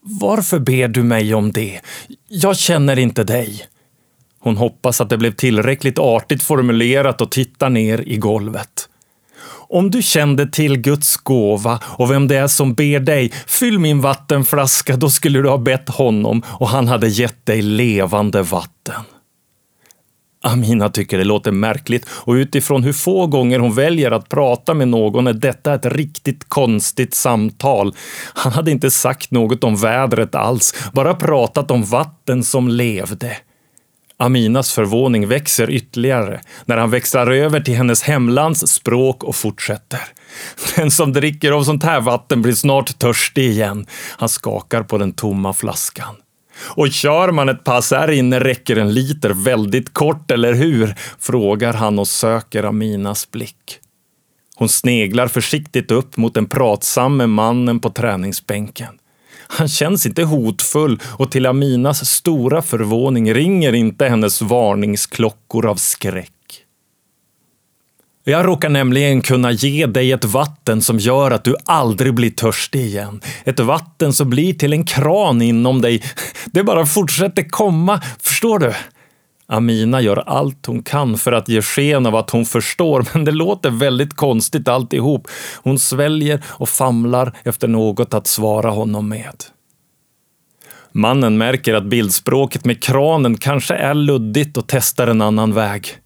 Varför 0.02 0.58
ber 0.58 0.88
du 0.88 1.02
mig 1.02 1.34
om 1.34 1.52
det? 1.52 1.80
Jag 2.28 2.56
känner 2.56 2.98
inte 2.98 3.24
dig. 3.24 3.66
Hon 4.46 4.56
hoppas 4.56 5.00
att 5.00 5.10
det 5.10 5.18
blev 5.18 5.32
tillräckligt 5.32 5.98
artigt 5.98 6.42
formulerat 6.42 7.20
och 7.20 7.30
tittar 7.30 7.70
ner 7.70 8.00
i 8.06 8.16
golvet. 8.16 8.88
Om 9.68 9.90
du 9.90 10.02
kände 10.02 10.46
till 10.46 10.78
Guds 10.78 11.16
gåva 11.16 11.80
och 11.84 12.10
vem 12.10 12.28
det 12.28 12.36
är 12.36 12.46
som 12.46 12.74
ber 12.74 13.00
dig, 13.00 13.32
fyll 13.46 13.78
min 13.78 14.00
vattenflaska, 14.00 14.96
då 14.96 15.10
skulle 15.10 15.42
du 15.42 15.48
ha 15.48 15.58
bett 15.58 15.88
honom 15.88 16.42
och 16.48 16.68
han 16.68 16.88
hade 16.88 17.08
gett 17.08 17.46
dig 17.46 17.62
levande 17.62 18.42
vatten. 18.42 19.02
Amina 20.42 20.88
tycker 20.88 21.18
det 21.18 21.24
låter 21.24 21.52
märkligt 21.52 22.08
och 22.10 22.32
utifrån 22.32 22.82
hur 22.82 22.92
få 22.92 23.26
gånger 23.26 23.58
hon 23.58 23.74
väljer 23.74 24.10
att 24.10 24.28
prata 24.28 24.74
med 24.74 24.88
någon 24.88 25.26
är 25.26 25.32
detta 25.32 25.74
ett 25.74 25.86
riktigt 25.86 26.48
konstigt 26.48 27.14
samtal. 27.14 27.94
Han 28.34 28.52
hade 28.52 28.70
inte 28.70 28.90
sagt 28.90 29.30
något 29.30 29.64
om 29.64 29.76
vädret 29.76 30.34
alls, 30.34 30.74
bara 30.92 31.14
pratat 31.14 31.70
om 31.70 31.84
vatten 31.84 32.44
som 32.44 32.68
levde. 32.68 33.36
Aminas 34.18 34.72
förvåning 34.72 35.28
växer 35.28 35.70
ytterligare 35.70 36.40
när 36.64 36.76
han 36.76 36.90
växlar 36.90 37.30
över 37.30 37.60
till 37.60 37.74
hennes 37.74 38.02
hemlands 38.02 38.66
språk 38.66 39.24
och 39.24 39.36
fortsätter. 39.36 40.00
Den 40.76 40.90
som 40.90 41.12
dricker 41.12 41.52
av 41.52 41.64
sånt 41.64 41.82
här 41.82 42.00
vatten 42.00 42.42
blir 42.42 42.54
snart 42.54 42.98
törstig 42.98 43.50
igen. 43.50 43.86
Han 44.18 44.28
skakar 44.28 44.82
på 44.82 44.98
den 44.98 45.12
tomma 45.12 45.52
flaskan. 45.52 46.14
Och 46.58 46.90
kör 46.90 47.32
man 47.32 47.48
ett 47.48 47.64
pass 47.64 47.90
här 47.90 48.10
inne 48.10 48.40
räcker 48.40 48.76
en 48.76 48.94
liter 48.94 49.30
väldigt 49.30 49.94
kort, 49.94 50.30
eller 50.30 50.54
hur? 50.54 50.94
Frågar 51.18 51.72
han 51.72 51.98
och 51.98 52.08
söker 52.08 52.62
Aminas 52.62 53.30
blick. 53.30 53.78
Hon 54.56 54.68
sneglar 54.68 55.28
försiktigt 55.28 55.90
upp 55.90 56.16
mot 56.16 56.34
den 56.34 56.46
pratsamme 56.46 57.26
mannen 57.26 57.80
på 57.80 57.90
träningsbänken. 57.90 58.98
Han 59.48 59.68
känns 59.68 60.06
inte 60.06 60.22
hotfull 60.22 61.00
och 61.18 61.30
till 61.30 61.46
Aminas 61.46 62.06
stora 62.10 62.62
förvåning 62.62 63.34
ringer 63.34 63.72
inte 63.72 64.08
hennes 64.08 64.42
varningsklockor 64.42 65.66
av 65.66 65.76
skräck. 65.76 66.30
Jag 68.28 68.46
råkar 68.46 68.68
nämligen 68.68 69.20
kunna 69.22 69.52
ge 69.52 69.86
dig 69.86 70.12
ett 70.12 70.24
vatten 70.24 70.82
som 70.82 70.98
gör 70.98 71.30
att 71.30 71.44
du 71.44 71.56
aldrig 71.64 72.14
blir 72.14 72.30
törstig 72.30 72.80
igen. 72.80 73.20
Ett 73.44 73.60
vatten 73.60 74.12
som 74.12 74.30
blir 74.30 74.54
till 74.54 74.72
en 74.72 74.84
kran 74.84 75.42
inom 75.42 75.80
dig. 75.80 76.02
Det 76.46 76.62
bara 76.62 76.86
fortsätter 76.86 77.48
komma, 77.48 78.00
förstår 78.20 78.58
du? 78.58 78.74
Amina 79.48 80.00
gör 80.00 80.16
allt 80.16 80.66
hon 80.66 80.82
kan 80.82 81.18
för 81.18 81.32
att 81.32 81.48
ge 81.48 81.62
sken 81.62 82.06
av 82.06 82.16
att 82.16 82.30
hon 82.30 82.44
förstår, 82.44 83.06
men 83.12 83.24
det 83.24 83.32
låter 83.32 83.70
väldigt 83.70 84.16
konstigt 84.16 84.68
alltihop. 84.68 85.28
Hon 85.62 85.78
sväljer 85.78 86.44
och 86.46 86.68
famlar 86.68 87.32
efter 87.44 87.68
något 87.68 88.14
att 88.14 88.26
svara 88.26 88.70
honom 88.70 89.08
med. 89.08 89.44
Mannen 90.92 91.38
märker 91.38 91.74
att 91.74 91.84
bildspråket 91.84 92.64
med 92.64 92.82
kranen 92.82 93.36
kanske 93.38 93.74
är 93.74 93.94
luddigt 93.94 94.56
och 94.56 94.64
testar 94.66 95.06
en 95.06 95.22
annan 95.22 95.54
väg. 95.54 95.98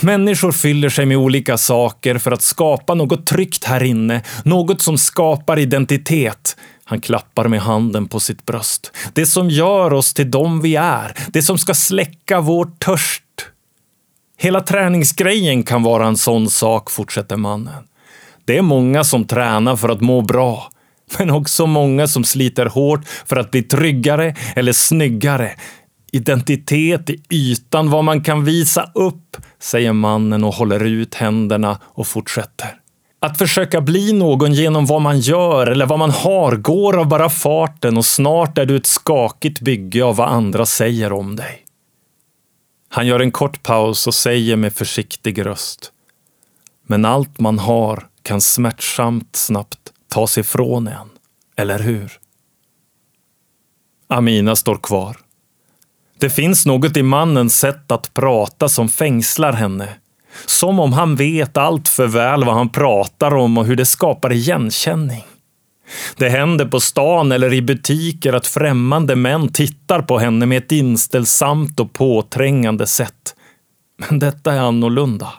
Människor 0.00 0.52
fyller 0.52 0.88
sig 0.88 1.06
med 1.06 1.16
olika 1.16 1.58
saker 1.58 2.18
för 2.18 2.30
att 2.32 2.42
skapa 2.42 2.94
något 2.94 3.26
tryggt 3.26 3.64
här 3.64 3.82
inne, 3.82 4.22
något 4.44 4.82
som 4.82 4.98
skapar 4.98 5.58
identitet. 5.58 6.56
Han 6.84 7.00
klappar 7.00 7.48
med 7.48 7.60
handen 7.60 8.08
på 8.08 8.20
sitt 8.20 8.46
bröst. 8.46 8.92
Det 9.12 9.26
som 9.26 9.50
gör 9.50 9.92
oss 9.92 10.14
till 10.14 10.30
dem 10.30 10.60
vi 10.60 10.76
är, 10.76 11.14
det 11.28 11.42
som 11.42 11.58
ska 11.58 11.74
släcka 11.74 12.40
vår 12.40 12.70
törst. 12.78 13.22
Hela 14.36 14.60
träningsgrejen 14.60 15.62
kan 15.62 15.82
vara 15.82 16.06
en 16.06 16.16
sån 16.16 16.50
sak, 16.50 16.90
fortsätter 16.90 17.36
mannen. 17.36 17.84
Det 18.44 18.58
är 18.58 18.62
många 18.62 19.04
som 19.04 19.26
tränar 19.26 19.76
för 19.76 19.88
att 19.88 20.00
må 20.00 20.22
bra, 20.22 20.70
men 21.18 21.30
också 21.30 21.66
många 21.66 22.06
som 22.06 22.24
sliter 22.24 22.66
hårt 22.66 23.00
för 23.26 23.36
att 23.36 23.50
bli 23.50 23.62
tryggare 23.62 24.34
eller 24.56 24.72
snyggare. 24.72 25.52
Identitet 26.12 27.10
i 27.10 27.22
ytan, 27.30 27.90
vad 27.90 28.04
man 28.04 28.22
kan 28.22 28.44
visa 28.44 28.90
upp, 28.94 29.36
säger 29.60 29.92
mannen 29.92 30.44
och 30.44 30.54
håller 30.54 30.84
ut 30.84 31.14
händerna 31.14 31.80
och 31.84 32.06
fortsätter. 32.06 32.83
Att 33.24 33.38
försöka 33.38 33.80
bli 33.80 34.12
någon 34.12 34.52
genom 34.52 34.86
vad 34.86 35.02
man 35.02 35.20
gör 35.20 35.66
eller 35.66 35.86
vad 35.86 35.98
man 35.98 36.10
har 36.10 36.56
går 36.56 36.98
av 36.98 37.08
bara 37.08 37.28
farten 37.28 37.96
och 37.96 38.06
snart 38.06 38.58
är 38.58 38.66
du 38.66 38.76
ett 38.76 38.86
skakigt 38.86 39.60
bygge 39.60 40.04
av 40.04 40.16
vad 40.16 40.28
andra 40.28 40.66
säger 40.66 41.12
om 41.12 41.36
dig. 41.36 41.64
Han 42.88 43.06
gör 43.06 43.20
en 43.20 43.32
kort 43.32 43.62
paus 43.62 44.06
och 44.06 44.14
säger 44.14 44.56
med 44.56 44.74
försiktig 44.74 45.46
röst. 45.46 45.92
Men 46.86 47.04
allt 47.04 47.40
man 47.40 47.58
har 47.58 48.06
kan 48.22 48.40
smärtsamt 48.40 49.36
snabbt 49.36 49.92
tas 50.08 50.38
ifrån 50.38 50.88
en, 50.88 51.10
eller 51.56 51.78
hur? 51.78 52.12
Amina 54.08 54.56
står 54.56 54.76
kvar. 54.76 55.16
Det 56.18 56.30
finns 56.30 56.66
något 56.66 56.96
i 56.96 57.02
mannens 57.02 57.58
sätt 57.58 57.90
att 57.90 58.14
prata 58.14 58.68
som 58.68 58.88
fängslar 58.88 59.52
henne. 59.52 59.88
Som 60.46 60.80
om 60.80 60.92
han 60.92 61.16
vet 61.16 61.56
allt 61.56 61.88
för 61.88 62.06
väl 62.06 62.44
vad 62.44 62.54
han 62.54 62.68
pratar 62.68 63.34
om 63.34 63.58
och 63.58 63.66
hur 63.66 63.76
det 63.76 63.86
skapar 63.86 64.32
igenkänning. 64.32 65.24
Det 66.16 66.28
händer 66.28 66.64
på 66.64 66.80
stan 66.80 67.32
eller 67.32 67.52
i 67.52 67.62
butiker 67.62 68.32
att 68.32 68.46
främmande 68.46 69.16
män 69.16 69.48
tittar 69.48 70.02
på 70.02 70.18
henne 70.18 70.46
med 70.46 70.58
ett 70.58 70.72
inställsamt 70.72 71.80
och 71.80 71.92
påträngande 71.92 72.86
sätt. 72.86 73.34
Men 73.96 74.18
detta 74.18 74.52
är 74.52 74.60
annorlunda. 74.60 75.32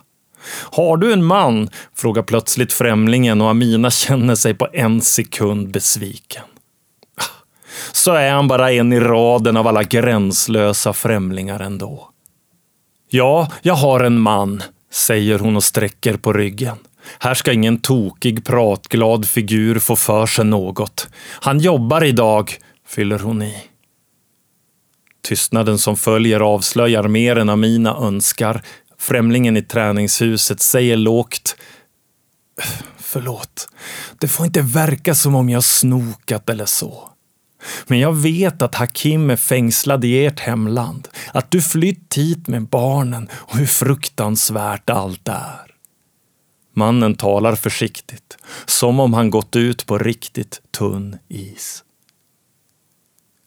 Har 0.71 0.97
du 0.97 1.13
en 1.13 1.23
man? 1.23 1.69
frågar 1.95 2.23
plötsligt 2.23 2.73
främlingen 2.73 3.41
och 3.41 3.49
Amina 3.49 3.91
känner 3.91 4.35
sig 4.35 4.53
på 4.53 4.67
en 4.73 5.01
sekund 5.01 5.71
besviken. 5.71 6.43
så 7.91 8.13
är 8.13 8.31
han 8.31 8.47
bara 8.47 8.71
en 8.71 8.93
i 8.93 8.99
raden 8.99 9.57
av 9.57 9.67
alla 9.67 9.83
gränslösa 9.83 10.93
främlingar 10.93 11.59
ändå. 11.59 12.09
Ja, 13.09 13.51
jag 13.61 13.73
har 13.73 13.99
en 13.99 14.19
man, 14.19 14.63
säger 14.95 15.39
hon 15.39 15.55
och 15.55 15.63
sträcker 15.63 16.17
på 16.17 16.33
ryggen. 16.33 16.77
Här 17.19 17.33
ska 17.33 17.53
ingen 17.53 17.79
tokig, 17.79 18.45
pratglad 18.45 19.27
figur 19.27 19.79
få 19.79 19.95
för 19.95 20.25
sig 20.25 20.45
något. 20.45 21.07
Han 21.29 21.59
jobbar 21.59 22.03
idag, 22.03 22.51
fyller 22.87 23.19
hon 23.19 23.41
i. 23.41 23.55
Tystnaden 25.23 25.77
som 25.77 25.97
följer 25.97 26.39
avslöjar 26.39 27.07
mer 27.07 27.35
än 27.35 27.49
Amina 27.49 27.97
önskar. 27.97 28.61
Främlingen 28.97 29.57
i 29.57 29.61
träningshuset 29.61 30.59
säger 30.59 30.97
lågt 30.97 31.55
Förlåt. 32.97 33.69
Det 34.19 34.27
får 34.27 34.45
inte 34.45 34.61
verka 34.61 35.15
som 35.15 35.35
om 35.35 35.49
jag 35.49 35.63
snokat 35.63 36.49
eller 36.49 36.65
så. 36.65 37.09
Men 37.87 37.99
jag 37.99 38.13
vet 38.13 38.61
att 38.61 38.75
Hakim 38.75 39.29
är 39.29 39.35
fängslad 39.35 40.05
i 40.05 40.25
ert 40.25 40.39
hemland, 40.39 41.07
att 41.33 41.51
du 41.51 41.61
flytt 41.61 42.13
hit 42.13 42.47
med 42.47 42.63
barnen 42.63 43.29
och 43.33 43.57
hur 43.57 43.65
fruktansvärt 43.65 44.89
allt 44.89 45.27
är. 45.27 45.75
Mannen 46.73 47.15
talar 47.15 47.55
försiktigt, 47.55 48.37
som 48.65 48.99
om 48.99 49.13
han 49.13 49.29
gått 49.29 49.55
ut 49.55 49.85
på 49.85 49.97
riktigt 49.97 50.61
tunn 50.77 51.17
is. 51.27 51.83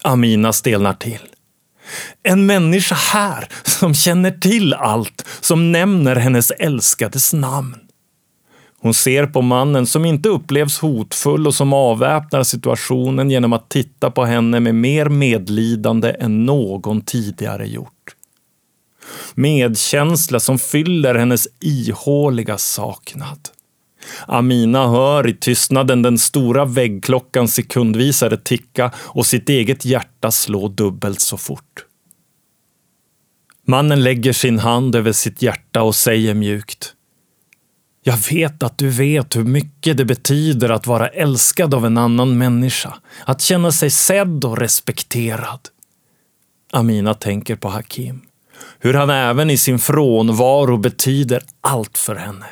Amina 0.03 0.53
stelnar 0.53 0.93
till. 0.93 1.27
En 2.23 2.45
människa 2.45 2.95
här 2.95 3.49
som 3.63 3.93
känner 3.93 4.31
till 4.31 4.73
allt, 4.73 5.27
som 5.41 5.71
nämner 5.71 6.15
hennes 6.15 6.51
älskades 6.51 7.33
namn. 7.33 7.88
Hon 8.81 8.93
ser 8.93 9.25
på 9.25 9.41
mannen 9.41 9.85
som 9.85 10.05
inte 10.05 10.29
upplevs 10.29 10.79
hotfull 10.79 11.47
och 11.47 11.55
som 11.55 11.73
avväpnar 11.73 12.43
situationen 12.43 13.31
genom 13.31 13.53
att 13.53 13.69
titta 13.69 14.11
på 14.11 14.25
henne 14.25 14.59
med 14.59 14.75
mer 14.75 15.05
medlidande 15.05 16.15
än 16.19 16.45
någon 16.45 17.01
tidigare 17.01 17.67
gjort. 17.67 18.15
Medkänsla 19.35 20.39
som 20.39 20.59
fyller 20.59 21.15
hennes 21.15 21.47
ihåliga 21.59 22.57
saknad. 22.57 23.39
Amina 24.27 24.87
hör 24.87 25.27
i 25.27 25.33
tystnaden 25.33 26.01
den 26.01 26.17
stora 26.17 26.65
väggklockan 26.65 27.47
sekundvisare 27.47 28.37
ticka 28.37 28.91
och 28.97 29.25
sitt 29.25 29.49
eget 29.49 29.85
hjärta 29.85 30.31
slå 30.31 30.67
dubbelt 30.67 31.19
så 31.19 31.37
fort. 31.37 31.85
Mannen 33.67 34.03
lägger 34.03 34.33
sin 34.33 34.59
hand 34.59 34.95
över 34.95 35.11
sitt 35.11 35.41
hjärta 35.41 35.81
och 35.83 35.95
säger 35.95 36.33
mjukt 36.33 36.93
jag 38.09 38.17
vet 38.31 38.63
att 38.63 38.77
du 38.77 38.89
vet 38.89 39.35
hur 39.35 39.43
mycket 39.43 39.97
det 39.97 40.05
betyder 40.05 40.69
att 40.69 40.87
vara 40.87 41.07
älskad 41.07 41.73
av 41.73 41.85
en 41.85 41.97
annan 41.97 42.37
människa. 42.37 42.93
Att 43.25 43.41
känna 43.41 43.71
sig 43.71 43.89
sedd 43.89 44.45
och 44.45 44.57
respekterad. 44.57 45.59
Amina 46.71 47.13
tänker 47.13 47.55
på 47.55 47.69
Hakim. 47.69 48.21
Hur 48.79 48.93
han 48.93 49.09
även 49.09 49.49
i 49.49 49.57
sin 49.57 49.79
frånvaro 49.79 50.77
betyder 50.77 51.43
allt 51.61 51.97
för 51.97 52.15
henne. 52.15 52.45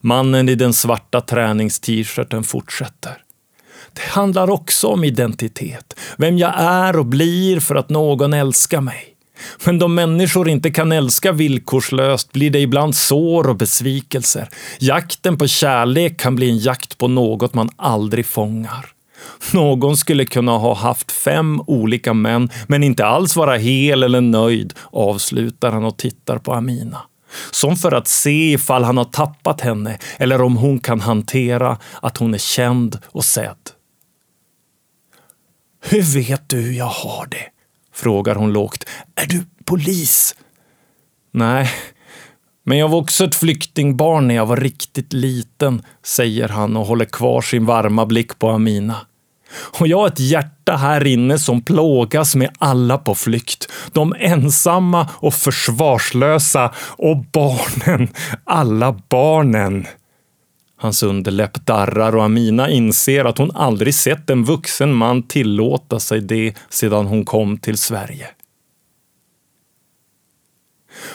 Mannen 0.00 0.48
i 0.48 0.54
den 0.54 0.72
svarta 0.72 1.20
tränings-t-shirten 1.20 2.44
fortsätter. 2.44 3.22
Det 3.92 4.02
handlar 4.02 4.50
också 4.50 4.86
om 4.86 5.04
identitet. 5.04 6.00
Vem 6.16 6.38
jag 6.38 6.54
är 6.56 6.98
och 6.98 7.06
blir 7.06 7.60
för 7.60 7.74
att 7.74 7.88
någon 7.88 8.32
älskar 8.32 8.80
mig. 8.80 9.13
Men 9.64 9.78
då 9.78 9.88
människor 9.88 10.48
inte 10.48 10.70
kan 10.70 10.92
älska 10.92 11.32
villkorslöst 11.32 12.32
blir 12.32 12.50
det 12.50 12.60
ibland 12.60 12.96
sår 12.96 13.48
och 13.48 13.56
besvikelser. 13.56 14.48
Jakten 14.78 15.38
på 15.38 15.46
kärlek 15.46 16.20
kan 16.20 16.36
bli 16.36 16.50
en 16.50 16.58
jakt 16.58 16.98
på 16.98 17.08
något 17.08 17.54
man 17.54 17.70
aldrig 17.76 18.26
fångar. 18.26 18.86
Någon 19.52 19.96
skulle 19.96 20.24
kunna 20.24 20.52
ha 20.52 20.74
haft 20.74 21.12
fem 21.12 21.60
olika 21.66 22.14
män, 22.14 22.50
men 22.66 22.82
inte 22.82 23.06
alls 23.06 23.36
vara 23.36 23.56
hel 23.56 24.02
eller 24.02 24.20
nöjd, 24.20 24.74
avslutar 24.92 25.72
han 25.72 25.84
och 25.84 25.96
tittar 25.96 26.38
på 26.38 26.54
Amina. 26.54 27.00
Som 27.50 27.76
för 27.76 27.92
att 27.92 28.08
se 28.08 28.52
ifall 28.52 28.84
han 28.84 28.96
har 28.96 29.04
tappat 29.04 29.60
henne 29.60 29.98
eller 30.18 30.42
om 30.42 30.56
hon 30.56 30.78
kan 30.78 31.00
hantera 31.00 31.78
att 32.02 32.16
hon 32.16 32.34
är 32.34 32.38
känd 32.38 32.98
och 33.04 33.24
sedd. 33.24 33.70
Hur 35.86 36.02
vet 36.02 36.48
du 36.48 36.56
hur 36.56 36.72
jag 36.72 36.84
har 36.84 37.26
det? 37.26 37.53
Frågar 37.94 38.34
hon 38.34 38.52
lågt. 38.52 38.84
Är 39.14 39.26
du 39.26 39.44
polis? 39.64 40.34
Nej, 41.32 41.70
men 42.66 42.78
jag 42.78 42.88
var 42.88 42.98
också 42.98 43.24
ett 43.24 43.34
flyktingbarn 43.34 44.28
när 44.28 44.34
jag 44.34 44.46
var 44.46 44.56
riktigt 44.56 45.12
liten, 45.12 45.82
säger 46.04 46.48
han 46.48 46.76
och 46.76 46.86
håller 46.86 47.04
kvar 47.04 47.40
sin 47.40 47.66
varma 47.66 48.06
blick 48.06 48.38
på 48.38 48.50
Amina. 48.50 48.96
Och 49.78 49.86
jag 49.86 49.98
har 49.98 50.06
ett 50.06 50.20
hjärta 50.20 50.76
här 50.76 51.06
inne 51.06 51.38
som 51.38 51.62
plågas 51.62 52.34
med 52.34 52.50
alla 52.58 52.98
på 52.98 53.14
flykt. 53.14 53.68
De 53.92 54.14
ensamma 54.18 55.08
och 55.12 55.34
försvarslösa 55.34 56.74
och 56.78 57.24
barnen. 57.32 58.08
Alla 58.44 59.00
barnen. 59.08 59.86
Hans 60.84 61.02
underläpp 61.02 61.66
darrar 61.66 62.16
och 62.16 62.24
Amina 62.24 62.70
inser 62.70 63.24
att 63.24 63.38
hon 63.38 63.50
aldrig 63.50 63.94
sett 63.94 64.30
en 64.30 64.44
vuxen 64.44 64.94
man 64.94 65.22
tillåta 65.22 66.00
sig 66.00 66.20
det 66.20 66.54
sedan 66.68 67.06
hon 67.06 67.24
kom 67.24 67.58
till 67.58 67.78
Sverige. 67.78 68.28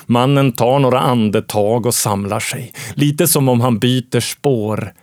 Mannen 0.05 0.51
tar 0.51 0.79
några 0.79 0.99
andetag 0.99 1.86
och 1.86 1.93
samlar 1.93 2.39
sig, 2.39 2.73
lite 2.93 3.27
som 3.27 3.49
om 3.49 3.62
han 3.62 3.79
byter 3.79 4.19
spår. 4.19 4.93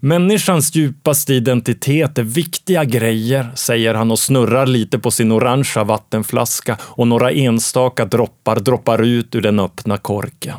Människans 0.00 0.74
djupaste 0.74 1.34
identitet 1.34 2.18
är 2.18 2.22
viktiga 2.22 2.84
grejer, 2.84 3.50
säger 3.54 3.94
han 3.94 4.10
och 4.10 4.18
snurrar 4.18 4.66
lite 4.66 4.98
på 4.98 5.10
sin 5.10 5.32
orangea 5.32 5.84
vattenflaska 5.84 6.78
och 6.82 7.06
några 7.06 7.30
enstaka 7.30 8.04
droppar 8.04 8.60
droppar 8.60 9.02
ut 9.02 9.34
ur 9.34 9.40
den 9.40 9.60
öppna 9.60 9.96
korken. 9.96 10.56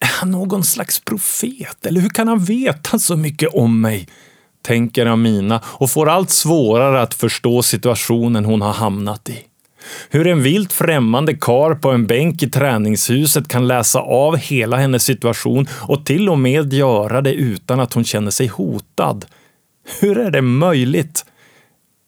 Är 0.00 0.06
han 0.20 0.30
någon 0.30 0.64
slags 0.64 1.00
profet? 1.00 1.86
Eller 1.86 2.00
hur 2.00 2.08
kan 2.08 2.28
han 2.28 2.44
veta 2.44 2.98
så 2.98 3.16
mycket 3.16 3.54
om 3.54 3.80
mig? 3.80 4.08
Tänker 4.62 5.06
Amina 5.06 5.60
och 5.64 5.90
får 5.90 6.08
allt 6.08 6.30
svårare 6.30 7.02
att 7.02 7.14
förstå 7.14 7.62
situationen 7.62 8.44
hon 8.44 8.62
har 8.62 8.72
hamnat 8.72 9.28
i. 9.28 9.44
Hur 10.10 10.26
en 10.26 10.42
vilt 10.42 10.72
främmande 10.72 11.34
kar 11.34 11.74
på 11.74 11.90
en 11.90 12.06
bänk 12.06 12.42
i 12.42 12.50
träningshuset 12.50 13.48
kan 13.48 13.66
läsa 13.66 14.00
av 14.00 14.36
hela 14.36 14.76
hennes 14.76 15.04
situation 15.04 15.68
och 15.70 16.06
till 16.06 16.28
och 16.28 16.38
med 16.38 16.72
göra 16.72 17.20
det 17.20 17.32
utan 17.32 17.80
att 17.80 17.94
hon 17.94 18.04
känner 18.04 18.30
sig 18.30 18.46
hotad. 18.46 19.26
Hur 20.00 20.18
är 20.18 20.30
det 20.30 20.42
möjligt? 20.42 21.24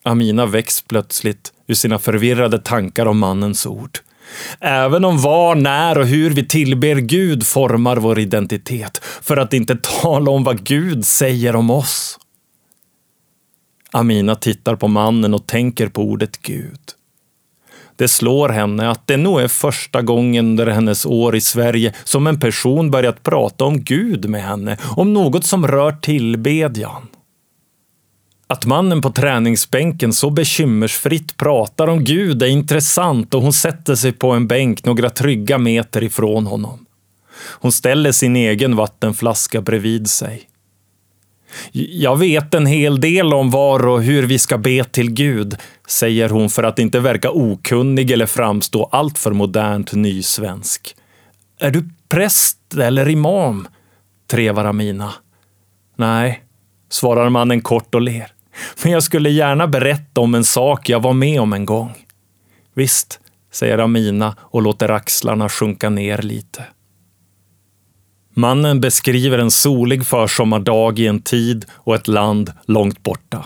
Amina 0.05 0.47
väcks 0.47 0.83
plötsligt 0.83 1.53
ur 1.67 1.75
sina 1.75 1.99
förvirrade 1.99 2.59
tankar 2.59 3.07
om 3.07 3.19
mannens 3.19 3.67
ord. 3.67 3.99
Även 4.61 5.05
om 5.05 5.21
var, 5.21 5.55
när 5.55 5.99
och 5.99 6.07
hur 6.07 6.31
vi 6.31 6.47
tillber 6.47 6.97
Gud 6.97 7.47
formar 7.47 7.97
vår 7.97 8.19
identitet, 8.19 9.01
för 9.23 9.37
att 9.37 9.53
inte 9.53 9.77
tala 10.03 10.31
om 10.31 10.45
vad 10.45 10.65
Gud 10.65 11.07
säger 11.07 11.57
om 11.57 11.71
oss. 11.71 12.19
Amina 13.93 14.35
tittar 14.35 14.77
på 14.77 14.89
mannen 14.89 15.35
och 15.35 15.47
tänker 15.47 15.89
på 15.89 16.03
ordet 16.03 16.43
Gud. 16.43 16.81
Det 17.97 18.09
slår 18.09 18.49
henne 18.49 18.91
att 18.91 19.07
det 19.07 19.17
nog 19.17 19.41
är 19.41 19.49
första 19.49 20.03
gången 20.03 20.47
under 20.47 20.67
hennes 20.67 21.07
år 21.07 21.37
i 21.37 21.41
Sverige 21.41 21.95
som 22.05 22.27
en 22.27 22.41
person 22.41 22.91
börjat 22.91 23.23
prata 23.23 23.65
om 23.65 23.81
Gud 23.81 24.29
med 24.29 24.43
henne, 24.43 24.77
om 24.97 25.13
något 25.13 25.45
som 25.45 25.67
rör 25.67 25.93
tillbedjan. 25.93 27.10
Att 28.51 28.67
mannen 28.67 29.01
på 29.01 29.11
träningsbänken 29.11 30.13
så 30.13 30.31
bekymmersfritt 30.31 31.37
pratar 31.37 31.87
om 31.87 32.05
Gud 32.05 32.43
är 32.43 32.47
intressant 32.47 33.35
och 33.35 33.43
hon 33.43 33.53
sätter 33.53 33.95
sig 33.95 34.13
på 34.13 34.31
en 34.31 34.47
bänk 34.47 34.85
några 34.85 35.11
trygga 35.11 35.59
meter 35.59 36.03
ifrån 36.03 36.47
honom. 36.47 36.87
Hon 37.61 37.73
ställer 37.73 38.13
sin 38.13 38.37
egen 38.37 38.77
vattenflaska 38.77 39.61
bredvid 39.61 40.11
sig. 40.11 40.43
Jag 41.73 42.17
vet 42.17 42.55
en 42.55 42.67
hel 42.67 43.01
del 43.01 43.35
om 43.35 43.51
var 43.51 43.87
och 43.87 44.03
hur 44.03 44.23
vi 44.23 44.39
ska 44.39 44.59
be 44.59 44.85
till 44.85 45.11
Gud, 45.11 45.57
säger 45.89 46.29
hon 46.29 46.51
för 46.51 46.63
att 46.63 46.79
inte 46.79 47.01
verka 47.01 47.31
okunnig 47.31 48.11
eller 48.11 48.27
framstå 48.27 48.85
alltför 48.93 49.33
modernt 49.33 49.93
nysvensk. 49.93 50.95
Är 51.61 51.71
du 51.71 51.89
präst 52.09 52.75
eller 52.75 53.09
imam? 53.09 53.69
trevar 54.31 54.65
Amina. 54.65 55.13
Nej, 55.97 56.43
svarar 56.89 57.31
mannen 57.31 57.61
kort 57.61 57.95
och 57.95 58.03
ler. 58.03 58.33
Men 58.83 58.93
jag 58.93 59.03
skulle 59.03 59.31
gärna 59.31 59.67
berätta 59.67 60.21
om 60.21 60.35
en 60.35 60.45
sak 60.45 60.89
jag 60.89 61.03
var 61.03 61.13
med 61.13 61.41
om 61.41 61.53
en 61.53 61.67
gång. 61.67 61.95
Visst, 62.75 63.21
säger 63.53 63.79
Amina 63.79 64.37
och 64.41 64.63
låter 64.63 64.89
axlarna 64.89 65.49
sjunka 65.49 65.91
ner 65.91 66.19
lite. 66.19 66.65
Mannen 68.35 68.81
beskriver 68.81 69.39
en 69.39 69.51
solig 69.51 70.07
försommardag 70.07 70.99
i 70.99 71.07
en 71.07 71.23
tid 71.23 71.65
och 71.73 71.95
ett 71.95 72.09
land 72.09 72.53
långt 72.67 73.03
borta. 73.03 73.45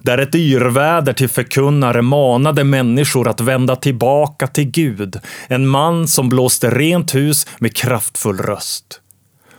Där 0.00 0.18
ett 0.18 0.34
yrväder 0.34 1.12
till 1.12 1.28
förkunnare 1.28 2.02
manade 2.02 2.64
människor 2.64 3.28
att 3.28 3.40
vända 3.40 3.76
tillbaka 3.76 4.46
till 4.46 4.70
Gud. 4.70 5.16
En 5.48 5.66
man 5.66 6.08
som 6.08 6.28
blåste 6.28 6.70
rent 6.70 7.14
hus 7.14 7.46
med 7.58 7.76
kraftfull 7.76 8.38
röst. 8.38 9.01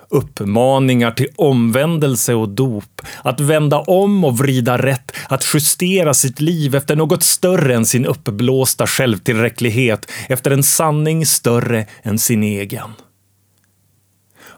Uppmaningar 0.09 1.11
till 1.11 1.27
omvändelse 1.35 2.33
och 2.33 2.49
dop, 2.49 3.01
att 3.23 3.39
vända 3.39 3.79
om 3.79 4.23
och 4.23 4.37
vrida 4.37 4.77
rätt, 4.77 5.11
att 5.29 5.45
justera 5.53 6.13
sitt 6.13 6.41
liv 6.41 6.75
efter 6.75 6.95
något 6.95 7.23
större 7.23 7.75
än 7.75 7.85
sin 7.85 8.05
uppblåsta 8.05 8.87
självtillräcklighet, 8.87 10.11
efter 10.29 10.51
en 10.51 10.63
sanning 10.63 11.25
större 11.25 11.85
än 12.03 12.19
sin 12.19 12.43
egen. 12.43 12.89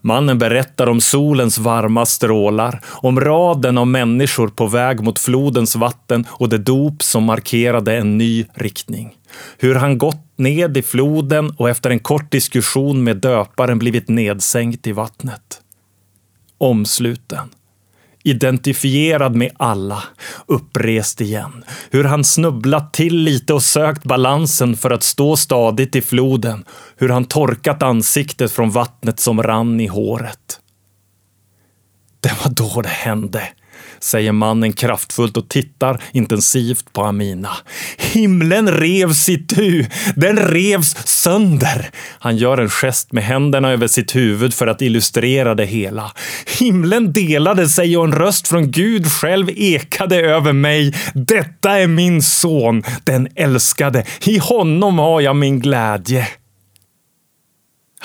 Mannen 0.05 0.37
berättar 0.37 0.87
om 0.87 1.01
solens 1.01 1.57
varma 1.57 2.05
strålar, 2.05 2.81
om 2.87 3.19
raden 3.19 3.77
av 3.77 3.87
människor 3.87 4.47
på 4.47 4.67
väg 4.67 5.03
mot 5.03 5.19
flodens 5.19 5.75
vatten 5.75 6.27
och 6.29 6.49
det 6.49 6.57
dop 6.57 7.03
som 7.03 7.23
markerade 7.23 7.97
en 7.97 8.17
ny 8.17 8.45
riktning. 8.53 9.15
Hur 9.57 9.75
han 9.75 9.97
gått 9.97 10.25
ned 10.35 10.77
i 10.77 10.81
floden 10.81 11.53
och 11.57 11.69
efter 11.69 11.89
en 11.89 11.99
kort 11.99 12.31
diskussion 12.31 13.03
med 13.03 13.17
döparen 13.17 13.79
blivit 13.79 14.09
nedsänkt 14.09 14.87
i 14.87 14.91
vattnet. 14.91 15.61
Omsluten 16.57 17.49
identifierad 18.25 19.35
med 19.35 19.51
alla, 19.57 20.03
upprest 20.45 21.21
igen. 21.21 21.63
Hur 21.89 22.03
han 22.03 22.23
snubblat 22.23 22.93
till 22.93 23.17
lite 23.17 23.53
och 23.53 23.63
sökt 23.63 24.03
balansen 24.03 24.77
för 24.77 24.91
att 24.91 25.03
stå 25.03 25.35
stadigt 25.35 25.95
i 25.95 26.01
floden. 26.01 26.65
Hur 26.97 27.09
han 27.09 27.25
torkat 27.25 27.83
ansiktet 27.83 28.51
från 28.51 28.71
vattnet 28.71 29.19
som 29.19 29.43
rann 29.43 29.79
i 29.79 29.87
håret. 29.87 30.59
Det 32.19 32.33
var 32.43 32.51
då 32.51 32.81
det 32.81 32.89
hände 32.89 33.41
säger 34.05 34.31
mannen 34.31 34.73
kraftfullt 34.73 35.37
och 35.37 35.49
tittar 35.49 36.03
intensivt 36.11 36.93
på 36.93 37.03
Amina. 37.03 37.49
Himlen 37.97 38.71
revs 38.71 39.29
itu! 39.29 39.85
Den 40.15 40.37
revs 40.37 41.07
sönder! 41.07 41.89
Han 42.19 42.37
gör 42.37 42.57
en 42.57 42.69
gest 42.69 43.11
med 43.11 43.23
händerna 43.23 43.71
över 43.71 43.87
sitt 43.87 44.15
huvud 44.15 44.53
för 44.53 44.67
att 44.67 44.81
illustrera 44.81 45.55
det 45.55 45.65
hela. 45.65 46.11
Himlen 46.59 47.13
delade 47.13 47.69
sig 47.69 47.97
och 47.97 48.03
en 48.03 48.15
röst 48.15 48.47
från 48.47 48.71
Gud 48.71 49.11
själv 49.11 49.49
ekade 49.55 50.21
över 50.21 50.53
mig. 50.53 50.93
Detta 51.13 51.79
är 51.79 51.87
min 51.87 52.21
son, 52.21 52.83
den 53.03 53.27
älskade. 53.35 54.05
I 54.25 54.37
honom 54.37 54.99
har 54.99 55.21
jag 55.21 55.35
min 55.35 55.59
glädje. 55.59 56.27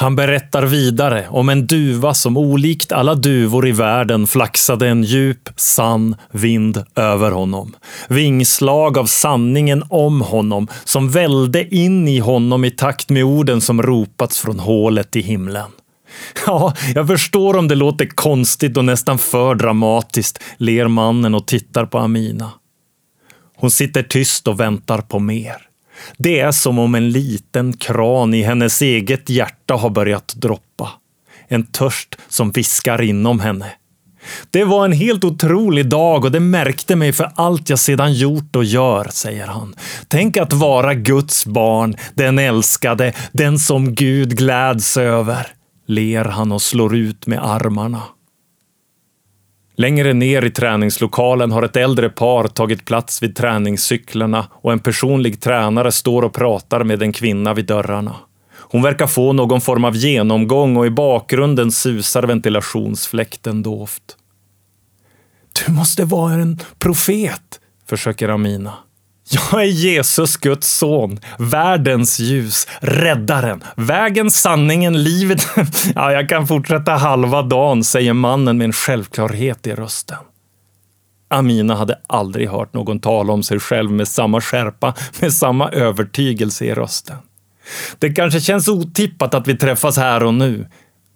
Han 0.01 0.17
berättar 0.17 0.63
vidare 0.63 1.27
om 1.31 1.49
en 1.49 1.67
duva 1.67 2.15
som 2.15 2.37
olikt 2.37 2.93
alla 2.93 3.15
duvor 3.15 3.69
i 3.69 3.73
världen 3.73 4.27
flaxade 4.27 4.89
en 4.89 5.05
djup, 5.05 5.49
sann 5.57 6.17
vind 6.31 6.85
över 6.97 7.31
honom. 7.31 7.75
Vingslag 8.09 8.99
av 8.99 9.07
sanningen 9.07 9.85
om 9.89 10.21
honom 10.21 10.69
som 10.85 11.11
välde 11.11 11.75
in 11.75 12.09
i 12.09 12.19
honom 12.19 12.65
i 12.65 12.71
takt 12.71 13.11
med 13.11 13.25
orden 13.25 13.61
som 13.61 13.83
ropats 13.83 14.41
från 14.41 14.59
hålet 14.59 15.17
i 15.17 15.21
himlen. 15.21 15.71
Ja, 16.47 16.75
jag 16.95 17.07
förstår 17.07 17.57
om 17.57 17.69
det 17.69 17.75
låter 17.75 18.07
konstigt 18.07 18.77
och 18.77 18.85
nästan 18.85 19.19
för 19.19 19.55
dramatiskt, 19.55 20.43
ler 20.57 20.89
mannen 20.89 21.35
och 21.35 21.47
tittar 21.47 21.87
på 21.87 21.99
Amina. 21.99 22.51
Hon 23.57 23.71
sitter 23.71 24.03
tyst 24.03 24.49
och 24.49 24.61
väntar 24.61 24.99
på 24.99 25.19
mer. 25.19 25.70
Det 26.17 26.41
är 26.41 26.53
som 26.53 26.79
om 26.79 26.95
en 26.95 27.11
liten 27.11 27.73
kran 27.73 28.35
i 28.35 28.43
hennes 28.43 28.83
eget 28.83 29.31
hjärta 29.31 29.75
har 29.75 29.91
börjat 29.91 30.35
droppa. 30.37 30.91
En 31.49 31.67
törst 31.67 32.17
som 32.29 32.51
viskar 32.51 33.03
inom 33.03 33.41
henne. 33.41 33.67
Det 34.51 34.65
var 34.65 34.85
en 34.85 34.93
helt 34.93 35.25
otrolig 35.25 35.89
dag 35.89 36.25
och 36.25 36.33
det 36.33 36.41
märkte 36.41 36.97
mig 36.97 37.13
för 37.13 37.33
allt 37.35 37.71
jag 37.71 37.79
sedan 37.79 38.15
gjort 38.15 38.57
och 38.57 38.65
gör, 38.65 39.09
säger 39.13 39.47
han. 39.47 39.75
Tänk 40.09 40.37
att 40.37 40.53
vara 40.53 40.95
Guds 40.95 41.47
barn, 41.47 41.97
den 42.15 42.39
älskade, 42.39 43.13
den 43.33 43.59
som 43.59 43.95
Gud 43.95 44.37
gläds 44.37 44.97
över, 44.97 45.47
ler 45.87 46.25
han 46.25 46.53
och 46.53 46.63
slår 46.63 46.97
ut 46.97 47.27
med 47.27 47.45
armarna. 47.51 48.03
Längre 49.81 50.13
ner 50.13 50.45
i 50.45 50.51
träningslokalen 50.51 51.53
har 51.53 51.63
ett 51.63 51.77
äldre 51.77 52.09
par 52.09 52.49
tagit 52.49 52.85
plats 52.85 53.23
vid 53.23 53.37
träningscyklarna 53.37 54.47
och 54.53 54.73
en 54.73 54.79
personlig 54.79 55.41
tränare 55.41 55.93
står 55.93 56.23
och 56.23 56.35
pratar 56.35 56.85
med 56.85 57.03
en 57.03 57.13
kvinna 57.13 57.55
vid 57.55 57.67
dörrarna. 57.67 58.17
Hon 58.53 58.83
verkar 58.83 59.07
få 59.07 59.33
någon 59.33 59.61
form 59.61 59.85
av 59.85 59.97
genomgång 59.97 60.77
och 60.77 60.87
i 60.87 60.91
bakgrunden 60.91 61.73
susar 61.73 62.23
ventilationsfläkten 62.23 63.63
dovt. 63.63 64.17
Du 65.67 65.73
måste 65.73 66.05
vara 66.05 66.33
en 66.33 66.59
profet, 66.79 67.61
försöker 67.87 68.29
Amina. 68.29 68.75
Jag 69.33 69.63
är 69.63 69.67
Jesus, 69.67 70.37
Guds 70.37 70.79
son, 70.79 71.19
världens 71.39 72.21
ljus, 72.21 72.67
räddaren, 72.81 73.65
vägen, 73.77 74.31
sanningen, 74.31 75.03
livet. 75.03 75.47
Ja, 75.95 76.13
jag 76.13 76.29
kan 76.29 76.47
fortsätta 76.47 76.93
halva 76.93 77.43
dagen, 77.43 77.85
säger 77.85 78.13
mannen 78.13 78.59
med 78.59 78.65
en 78.65 78.73
självklarhet 78.73 79.67
i 79.67 79.75
rösten. 79.75 80.19
Amina 81.29 81.75
hade 81.75 81.99
aldrig 82.07 82.49
hört 82.49 82.75
någon 82.75 83.01
tala 83.01 83.33
om 83.33 83.43
sig 83.43 83.61
själv 83.61 83.91
med 83.91 84.09
samma 84.09 84.41
skärpa, 84.41 84.95
med 85.21 85.33
samma 85.33 85.71
övertygelse 85.71 86.65
i 86.65 86.75
rösten. 86.75 87.17
Det 87.99 88.13
kanske 88.13 88.41
känns 88.41 88.69
otippat 88.69 89.35
att 89.35 89.49
vi 89.49 89.57
träffas 89.57 89.97
här 89.97 90.23
och 90.23 90.35
nu, 90.35 90.67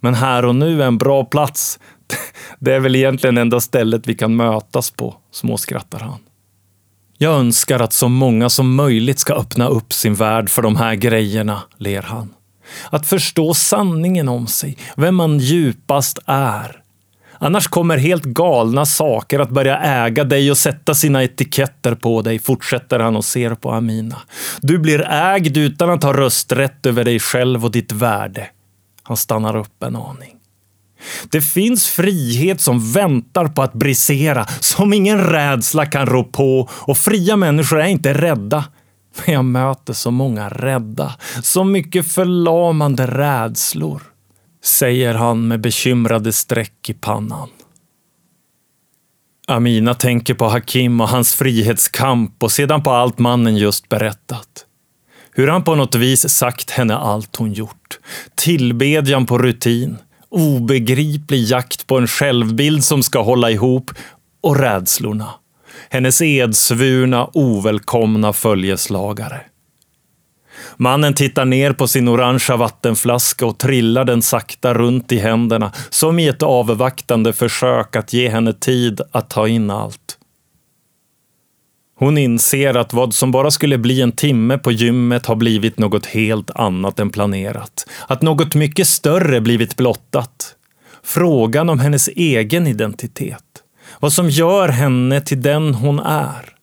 men 0.00 0.14
här 0.14 0.44
och 0.44 0.55
nu 0.55 0.83
är 0.83 0.87
en 0.87 0.98
bra 0.98 1.24
plats. 1.24 1.79
Det 2.59 2.74
är 2.74 2.81
väl 2.81 2.96
egentligen 2.96 3.38
enda 3.38 3.61
stället 3.61 4.07
vi 4.07 4.14
kan 4.14 4.37
mötas 4.37 4.90
på, 4.90 5.14
småskrattar 5.33 5.98
han. 5.98 6.18
Jag 7.18 7.35
önskar 7.35 7.81
att 7.81 7.92
så 7.92 8.09
många 8.09 8.48
som 8.48 8.74
möjligt 8.74 9.18
ska 9.18 9.35
öppna 9.35 9.68
upp 9.68 9.92
sin 9.92 10.14
värld 10.14 10.50
för 10.50 10.62
de 10.62 10.77
här 10.77 10.94
grejerna, 10.94 11.62
ler 11.79 12.03
han. 12.03 12.35
Att 12.90 13.07
förstå 13.07 13.55
sanningen 13.55 14.29
om 14.29 14.46
sig, 14.46 14.79
vem 14.96 15.14
man 15.14 15.38
djupast 15.38 16.18
är. 16.27 16.81
Annars 17.38 17.68
kommer 17.68 17.96
helt 17.96 18.24
galna 18.24 18.87
saker 18.87 19.38
att 19.38 19.50
börja 19.50 19.79
äga 19.79 20.24
dig 20.24 20.50
och 20.50 20.59
sätta 20.59 20.94
sina 20.94 21.24
etiketter 21.24 21.94
på 21.94 22.22
dig, 22.22 22.38
fortsätter 22.38 22.98
han 22.98 23.16
och 23.16 23.24
ser 23.24 23.55
på 23.55 23.70
Amina. 23.70 24.18
Du 24.61 24.79
blir 24.79 25.00
ägd 25.11 25.57
utan 25.57 25.90
att 25.90 26.03
ha 26.03 26.12
rösträtt 26.12 26.87
över 26.87 27.05
dig 27.05 27.20
själv 27.20 27.64
och 27.64 27.70
ditt 27.70 27.92
värde. 27.92 28.46
Han 29.03 29.16
stannar 29.16 29.57
upp 29.57 29.83
en 29.83 29.96
aning. 29.96 30.34
Det 31.30 31.40
finns 31.40 31.88
frihet 31.88 32.60
som 32.60 32.92
väntar 32.92 33.46
på 33.46 33.62
att 33.62 33.72
brisera, 33.72 34.46
som 34.60 34.92
ingen 34.92 35.18
rädsla 35.18 35.86
kan 35.86 36.06
rå 36.06 36.24
på 36.24 36.68
och 36.70 36.98
fria 36.98 37.36
människor 37.36 37.80
är 37.80 37.86
inte 37.86 38.14
rädda. 38.14 38.64
Men 39.24 39.34
jag 39.34 39.44
möter 39.44 39.92
så 39.92 40.10
många 40.10 40.48
rädda, 40.48 41.14
så 41.42 41.64
mycket 41.64 42.12
förlamande 42.12 43.06
rädslor, 43.06 44.02
säger 44.64 45.14
han 45.14 45.48
med 45.48 45.60
bekymrade 45.60 46.32
streck 46.32 46.90
i 46.90 46.94
pannan. 46.94 47.48
Amina 49.46 49.94
tänker 49.94 50.34
på 50.34 50.48
Hakim 50.48 51.00
och 51.00 51.08
hans 51.08 51.34
frihetskamp 51.34 52.42
och 52.42 52.52
sedan 52.52 52.82
på 52.82 52.90
allt 52.90 53.18
mannen 53.18 53.56
just 53.56 53.88
berättat. 53.88 54.66
Hur 55.30 55.48
han 55.48 55.64
på 55.64 55.74
något 55.74 55.94
vis 55.94 56.28
sagt 56.28 56.70
henne 56.70 56.96
allt 56.96 57.36
hon 57.36 57.52
gjort. 57.52 57.98
Tillbedjan 58.34 59.26
på 59.26 59.38
rutin, 59.38 59.96
obegriplig 60.35 61.42
jakt 61.44 61.87
på 61.87 61.99
en 61.99 62.07
självbild 62.07 62.85
som 62.85 63.03
ska 63.03 63.23
hålla 63.23 63.51
ihop 63.51 63.90
och 64.42 64.57
rädslorna. 64.57 65.31
Hennes 65.90 66.23
edsvurna, 66.23 67.29
ovälkomna 67.33 68.33
följeslagare. 68.33 69.40
Mannen 70.77 71.14
tittar 71.14 71.44
ner 71.44 71.73
på 71.73 71.88
sin 71.88 72.09
orangea 72.09 72.57
vattenflaska 72.57 73.47
och 73.47 73.59
trillar 73.59 74.05
den 74.05 74.23
sakta 74.23 74.75
runt 74.75 75.12
i 75.12 75.18
händerna 75.18 75.73
som 75.90 76.18
i 76.18 76.29
ett 76.29 76.42
avvaktande 76.42 77.33
försök 77.33 77.97
att 77.97 78.12
ge 78.12 78.29
henne 78.29 78.53
tid 78.53 79.01
att 79.12 79.31
ta 79.31 79.49
in 79.49 79.70
allt. 79.70 80.03
Hon 81.96 82.18
inser 82.18 82.76
att 82.76 82.92
vad 82.92 83.14
som 83.14 83.30
bara 83.30 83.50
skulle 83.50 83.78
bli 83.78 84.00
en 84.00 84.12
timme 84.12 84.59
på 84.59 84.72
gymmet 84.72 85.26
har 85.26 85.37
blivit 85.37 85.78
något 85.78 86.07
helt 86.07 86.50
annat 86.50 86.98
än 86.98 87.11
planerat. 87.11 87.87
Att 88.07 88.22
något 88.22 88.54
mycket 88.54 88.88
större 88.88 89.40
blivit 89.40 89.76
blottat. 89.76 90.54
Frågan 91.04 91.70
om 91.70 91.78
hennes 91.78 92.09
egen 92.09 92.66
identitet. 92.66 93.44
Vad 94.00 94.12
som 94.12 94.30
gör 94.30 94.68
henne 94.68 95.20
till 95.20 95.42
den 95.42 95.74
hon 95.74 95.98
är. 95.98 96.54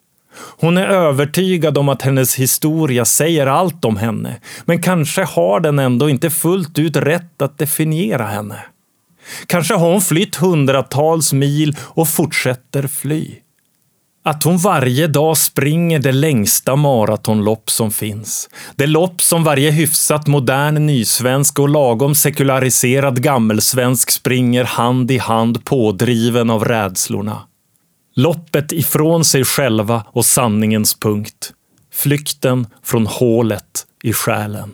Hon 0.60 0.78
är 0.78 0.88
övertygad 0.88 1.78
om 1.78 1.90
att 1.90 2.02
hennes 2.02 2.36
historia 2.36 3.06
säger 3.06 3.48
allt 3.48 3.86
om 3.86 3.98
henne, 3.98 4.40
men 4.66 4.82
kanske 4.82 5.24
har 5.24 5.60
den 5.60 5.80
ändå 5.80 6.10
inte 6.10 6.30
fullt 6.30 6.80
ut 6.80 6.96
rätt 6.96 7.42
att 7.42 7.58
definiera 7.58 8.26
henne. 8.26 8.60
Kanske 9.46 9.74
har 9.74 9.92
hon 9.92 10.02
flytt 10.02 10.36
hundratals 10.36 11.34
mil 11.34 11.76
och 11.80 12.10
fortsätter 12.10 12.88
fly. 12.88 13.36
Att 14.24 14.44
hon 14.44 14.58
varje 14.58 15.08
dag 15.08 15.38
springer 15.38 16.00
det 16.00 16.12
längsta 16.12 16.76
maratonlopp 16.76 17.70
som 17.70 17.92
finns. 17.92 18.50
Det 18.76 18.88
lopp 18.88 19.22
som 19.22 19.44
varje 19.44 19.72
hyfsat 19.72 20.28
modern 20.28 20.86
nysvensk 20.86 21.60
och 21.60 21.70
lagom 21.70 22.16
sekulariserad 22.16 23.24
gammelsvensk 23.24 24.12
springer 24.12 24.64
hand 24.64 25.12
i 25.12 25.18
hand 25.18 25.66
pådriven 25.66 26.50
av 26.50 26.66
rädslorna. 26.66 27.42
Loppet 28.16 28.72
ifrån 28.72 29.26
sig 29.26 29.44
själva 29.44 30.06
och 30.08 30.26
sanningens 30.26 31.00
punkt. 31.00 31.54
Flykten 31.94 32.68
från 32.84 33.08
hålet 33.08 33.86
i 34.04 34.14
själen. 34.14 34.72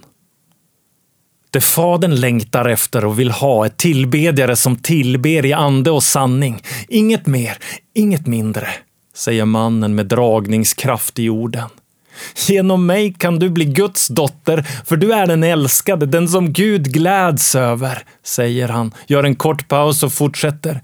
Det 1.52 1.62
Fadern 1.62 2.16
längtar 2.16 2.66
efter 2.66 3.06
och 3.06 3.20
vill 3.20 3.32
ha 3.32 3.66
är 3.66 3.70
tillbedjare 3.70 4.56
som 4.56 4.76
tillber 4.76 5.46
i 5.46 5.54
ande 5.54 5.92
och 5.92 6.04
sanning. 6.04 6.62
Inget 6.88 7.26
mer, 7.26 7.58
inget 7.94 8.28
mindre, 8.28 8.68
säger 9.18 9.46
mannen 9.46 9.96
med 9.96 10.06
dragningskraft 10.06 11.20
i 11.20 11.30
orden. 11.30 11.70
Genom 12.48 12.86
mig 12.86 13.14
kan 13.14 13.40
du 13.40 13.50
bli 13.50 13.66
Guds 13.66 14.08
dotter, 14.08 14.68
för 14.86 14.98
du 14.98 15.14
är 15.14 15.28
den 15.28 15.44
älskade, 15.44 16.06
den 16.06 16.28
som 16.28 16.54
Gud 16.54 16.94
gläds 16.94 17.56
över, 17.56 18.04
säger 18.24 18.68
han, 18.68 18.92
gör 19.08 19.24
en 19.24 19.36
kort 19.36 19.68
paus 19.68 20.04
och 20.04 20.14
fortsätter. 20.14 20.82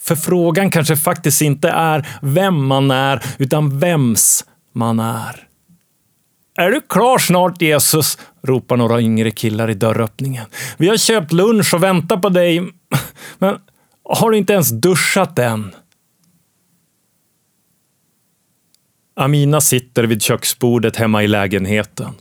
För 0.00 0.16
frågan 0.16 0.70
kanske 0.70 0.96
faktiskt 0.96 1.42
inte 1.42 1.68
är 1.68 2.08
vem 2.22 2.66
man 2.66 2.90
är, 2.90 3.22
utan 3.38 3.78
vems 3.78 4.44
man 4.72 5.00
är. 5.00 5.46
Är 6.58 6.70
du 6.70 6.80
klar 6.80 7.18
snart 7.18 7.62
Jesus? 7.62 8.18
ropar 8.42 8.76
några 8.76 9.00
yngre 9.00 9.30
killar 9.30 9.70
i 9.70 9.74
dörröppningen. 9.74 10.46
Vi 10.76 10.88
har 10.88 10.96
köpt 10.96 11.32
lunch 11.32 11.74
och 11.74 11.82
väntar 11.82 12.16
på 12.16 12.28
dig, 12.28 12.62
men 13.38 13.58
har 14.04 14.30
du 14.30 14.38
inte 14.38 14.52
ens 14.52 14.70
duschat 14.70 15.38
än? 15.38 15.74
Amina 19.18 19.60
sitter 19.60 20.04
vid 20.04 20.22
köksbordet 20.22 20.96
hemma 20.96 21.22
i 21.22 21.28
lägenheten. 21.28 22.14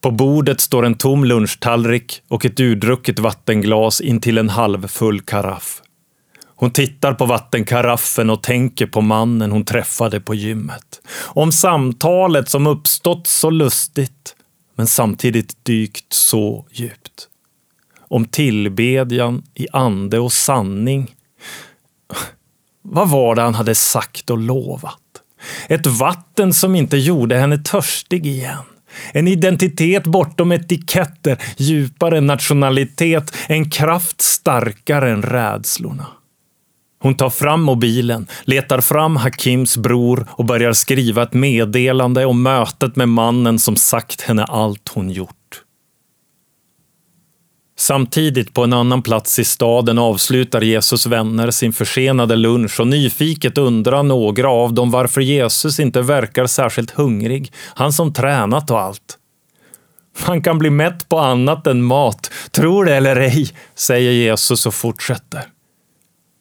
På 0.00 0.10
bordet 0.10 0.60
står 0.60 0.86
en 0.86 0.94
tom 0.94 1.24
lunchtallrik 1.24 2.22
och 2.28 2.44
ett 2.44 2.60
urdrucket 2.60 3.18
vattenglas 3.18 4.00
intill 4.00 4.38
en 4.38 4.48
halvfull 4.48 5.20
karaff. 5.20 5.82
Hon 6.56 6.70
tittar 6.70 7.14
på 7.14 7.26
vattenkaraffen 7.26 8.30
och 8.30 8.42
tänker 8.42 8.86
på 8.86 9.00
mannen 9.00 9.52
hon 9.52 9.64
träffade 9.64 10.20
på 10.20 10.34
gymmet. 10.34 11.00
Om 11.24 11.52
samtalet 11.52 12.48
som 12.48 12.66
uppstått 12.66 13.26
så 13.26 13.50
lustigt, 13.50 14.36
men 14.76 14.86
samtidigt 14.86 15.64
dykt 15.64 16.12
så 16.12 16.66
djupt. 16.70 17.28
Om 17.98 18.24
tillbedjan 18.24 19.42
i 19.54 19.66
ande 19.72 20.18
och 20.18 20.32
sanning. 20.32 21.14
Vad 22.82 23.10
var 23.10 23.34
det 23.34 23.42
han 23.42 23.54
hade 23.54 23.74
sagt 23.74 24.30
och 24.30 24.38
lovat? 24.38 25.00
Ett 25.68 25.86
vatten 25.86 26.52
som 26.52 26.74
inte 26.74 26.96
gjorde 26.96 27.36
henne 27.36 27.58
törstig 27.58 28.26
igen. 28.26 28.64
En 29.12 29.28
identitet 29.28 30.04
bortom 30.04 30.52
etiketter, 30.52 31.42
djupare 31.56 32.18
än 32.18 32.26
nationalitet, 32.26 33.36
en 33.46 33.70
kraft 33.70 34.20
starkare 34.20 35.10
än 35.10 35.22
rädslorna. 35.22 36.06
Hon 36.98 37.14
tar 37.14 37.30
fram 37.30 37.62
mobilen, 37.62 38.26
letar 38.44 38.80
fram 38.80 39.16
Hakims 39.16 39.76
bror 39.76 40.26
och 40.30 40.44
börjar 40.44 40.72
skriva 40.72 41.22
ett 41.22 41.32
meddelande 41.32 42.24
om 42.24 42.42
mötet 42.42 42.96
med 42.96 43.08
mannen 43.08 43.58
som 43.58 43.76
sagt 43.76 44.20
henne 44.20 44.44
allt 44.44 44.88
hon 44.88 45.10
gjort. 45.10 45.35
Samtidigt 47.78 48.54
på 48.54 48.64
en 48.64 48.72
annan 48.72 49.02
plats 49.02 49.38
i 49.38 49.44
staden 49.44 49.98
avslutar 49.98 50.60
Jesus 50.60 51.06
vänner 51.06 51.50
sin 51.50 51.72
försenade 51.72 52.36
lunch 52.36 52.80
och 52.80 52.86
nyfiket 52.86 53.58
undrar 53.58 54.02
några 54.02 54.48
av 54.48 54.74
dem 54.74 54.90
varför 54.90 55.20
Jesus 55.20 55.80
inte 55.80 56.02
verkar 56.02 56.46
särskilt 56.46 56.90
hungrig, 56.90 57.52
han 57.74 57.92
som 57.92 58.12
tränat 58.12 58.70
och 58.70 58.80
allt. 58.80 59.18
Man 60.26 60.42
kan 60.42 60.58
bli 60.58 60.70
mätt 60.70 61.08
på 61.08 61.18
annat 61.18 61.66
än 61.66 61.82
mat, 61.82 62.30
tror 62.50 62.84
det 62.84 62.94
eller 62.94 63.16
ej, 63.16 63.48
säger 63.74 64.12
Jesus 64.12 64.66
och 64.66 64.74
fortsätter. 64.74 65.55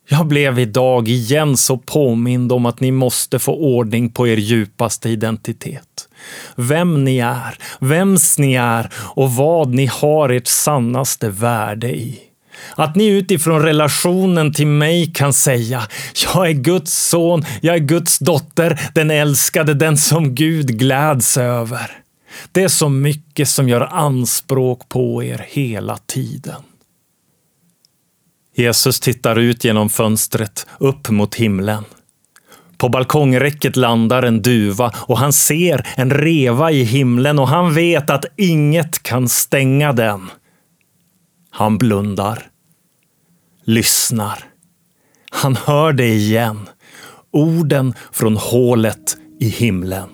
Jag 0.08 0.28
blev 0.28 0.60
idag 0.60 1.08
igen 1.08 1.58
så 1.58 1.78
påmind 1.78 2.52
om 2.52 2.66
att 2.66 2.80
ni 2.80 2.92
måste 2.92 3.40
få 3.40 3.56
ordning 3.56 4.10
på 4.10 4.28
er 4.28 4.38
djupaste 4.38 5.10
identitet. 5.10 6.08
Vem 6.56 7.04
ni 7.04 7.18
är, 7.18 7.58
vems 7.80 8.38
ni 8.38 8.54
är 8.54 8.90
och 8.96 9.32
vad 9.32 9.74
ni 9.74 9.86
har 9.86 10.30
ert 10.30 10.48
sannaste 10.48 11.30
värde 11.30 11.96
i. 11.96 12.20
Att 12.76 12.96
ni 12.96 13.08
utifrån 13.08 13.62
relationen 13.62 14.54
till 14.54 14.68
mig 14.68 15.12
kan 15.14 15.34
säga 15.34 15.82
jag 16.34 16.48
är 16.50 16.54
Guds 16.54 17.10
son, 17.10 17.46
jag 17.62 17.76
är 17.76 17.80
Guds 17.80 18.20
dotter, 18.20 18.80
den 18.94 19.12
älskade, 19.12 19.74
den 19.74 19.98
som 19.98 20.36
Gud 20.36 20.80
gläds 20.80 21.38
över. 21.38 21.92
Det 22.52 22.64
är 22.64 22.68
så 22.68 22.90
mycket 22.90 23.50
som 23.50 23.70
gör 23.70 23.82
anspråk 23.82 24.90
på 24.90 25.24
er 25.24 25.46
hela 25.50 25.98
tiden. 25.98 26.62
Jesus 28.56 29.00
tittar 29.00 29.40
ut 29.40 29.64
genom 29.64 29.90
fönstret 29.90 30.68
upp 30.80 31.10
mot 31.10 31.36
himlen. 31.36 31.84
På 32.78 32.90
balkongräcket 32.90 33.76
landar 33.76 34.24
en 34.24 34.42
duva 34.42 34.94
och 34.98 35.18
han 35.18 35.34
ser 35.34 35.88
en 35.96 36.12
reva 36.12 36.72
i 36.72 36.84
himlen 36.84 37.40
och 37.40 37.48
han 37.48 37.74
vet 37.74 38.10
att 38.10 38.26
inget 38.38 39.04
kan 39.04 39.30
stänga 39.30 39.94
den. 39.94 40.30
Han 41.50 41.78
blundar. 41.78 42.48
Lyssnar. 43.64 44.40
Han 45.32 45.56
hör 45.56 45.94
det 45.94 46.08
igen. 46.08 46.70
Orden 47.32 47.94
från 48.12 48.38
hålet 48.38 49.18
i 49.40 49.50
himlen. 49.50 50.10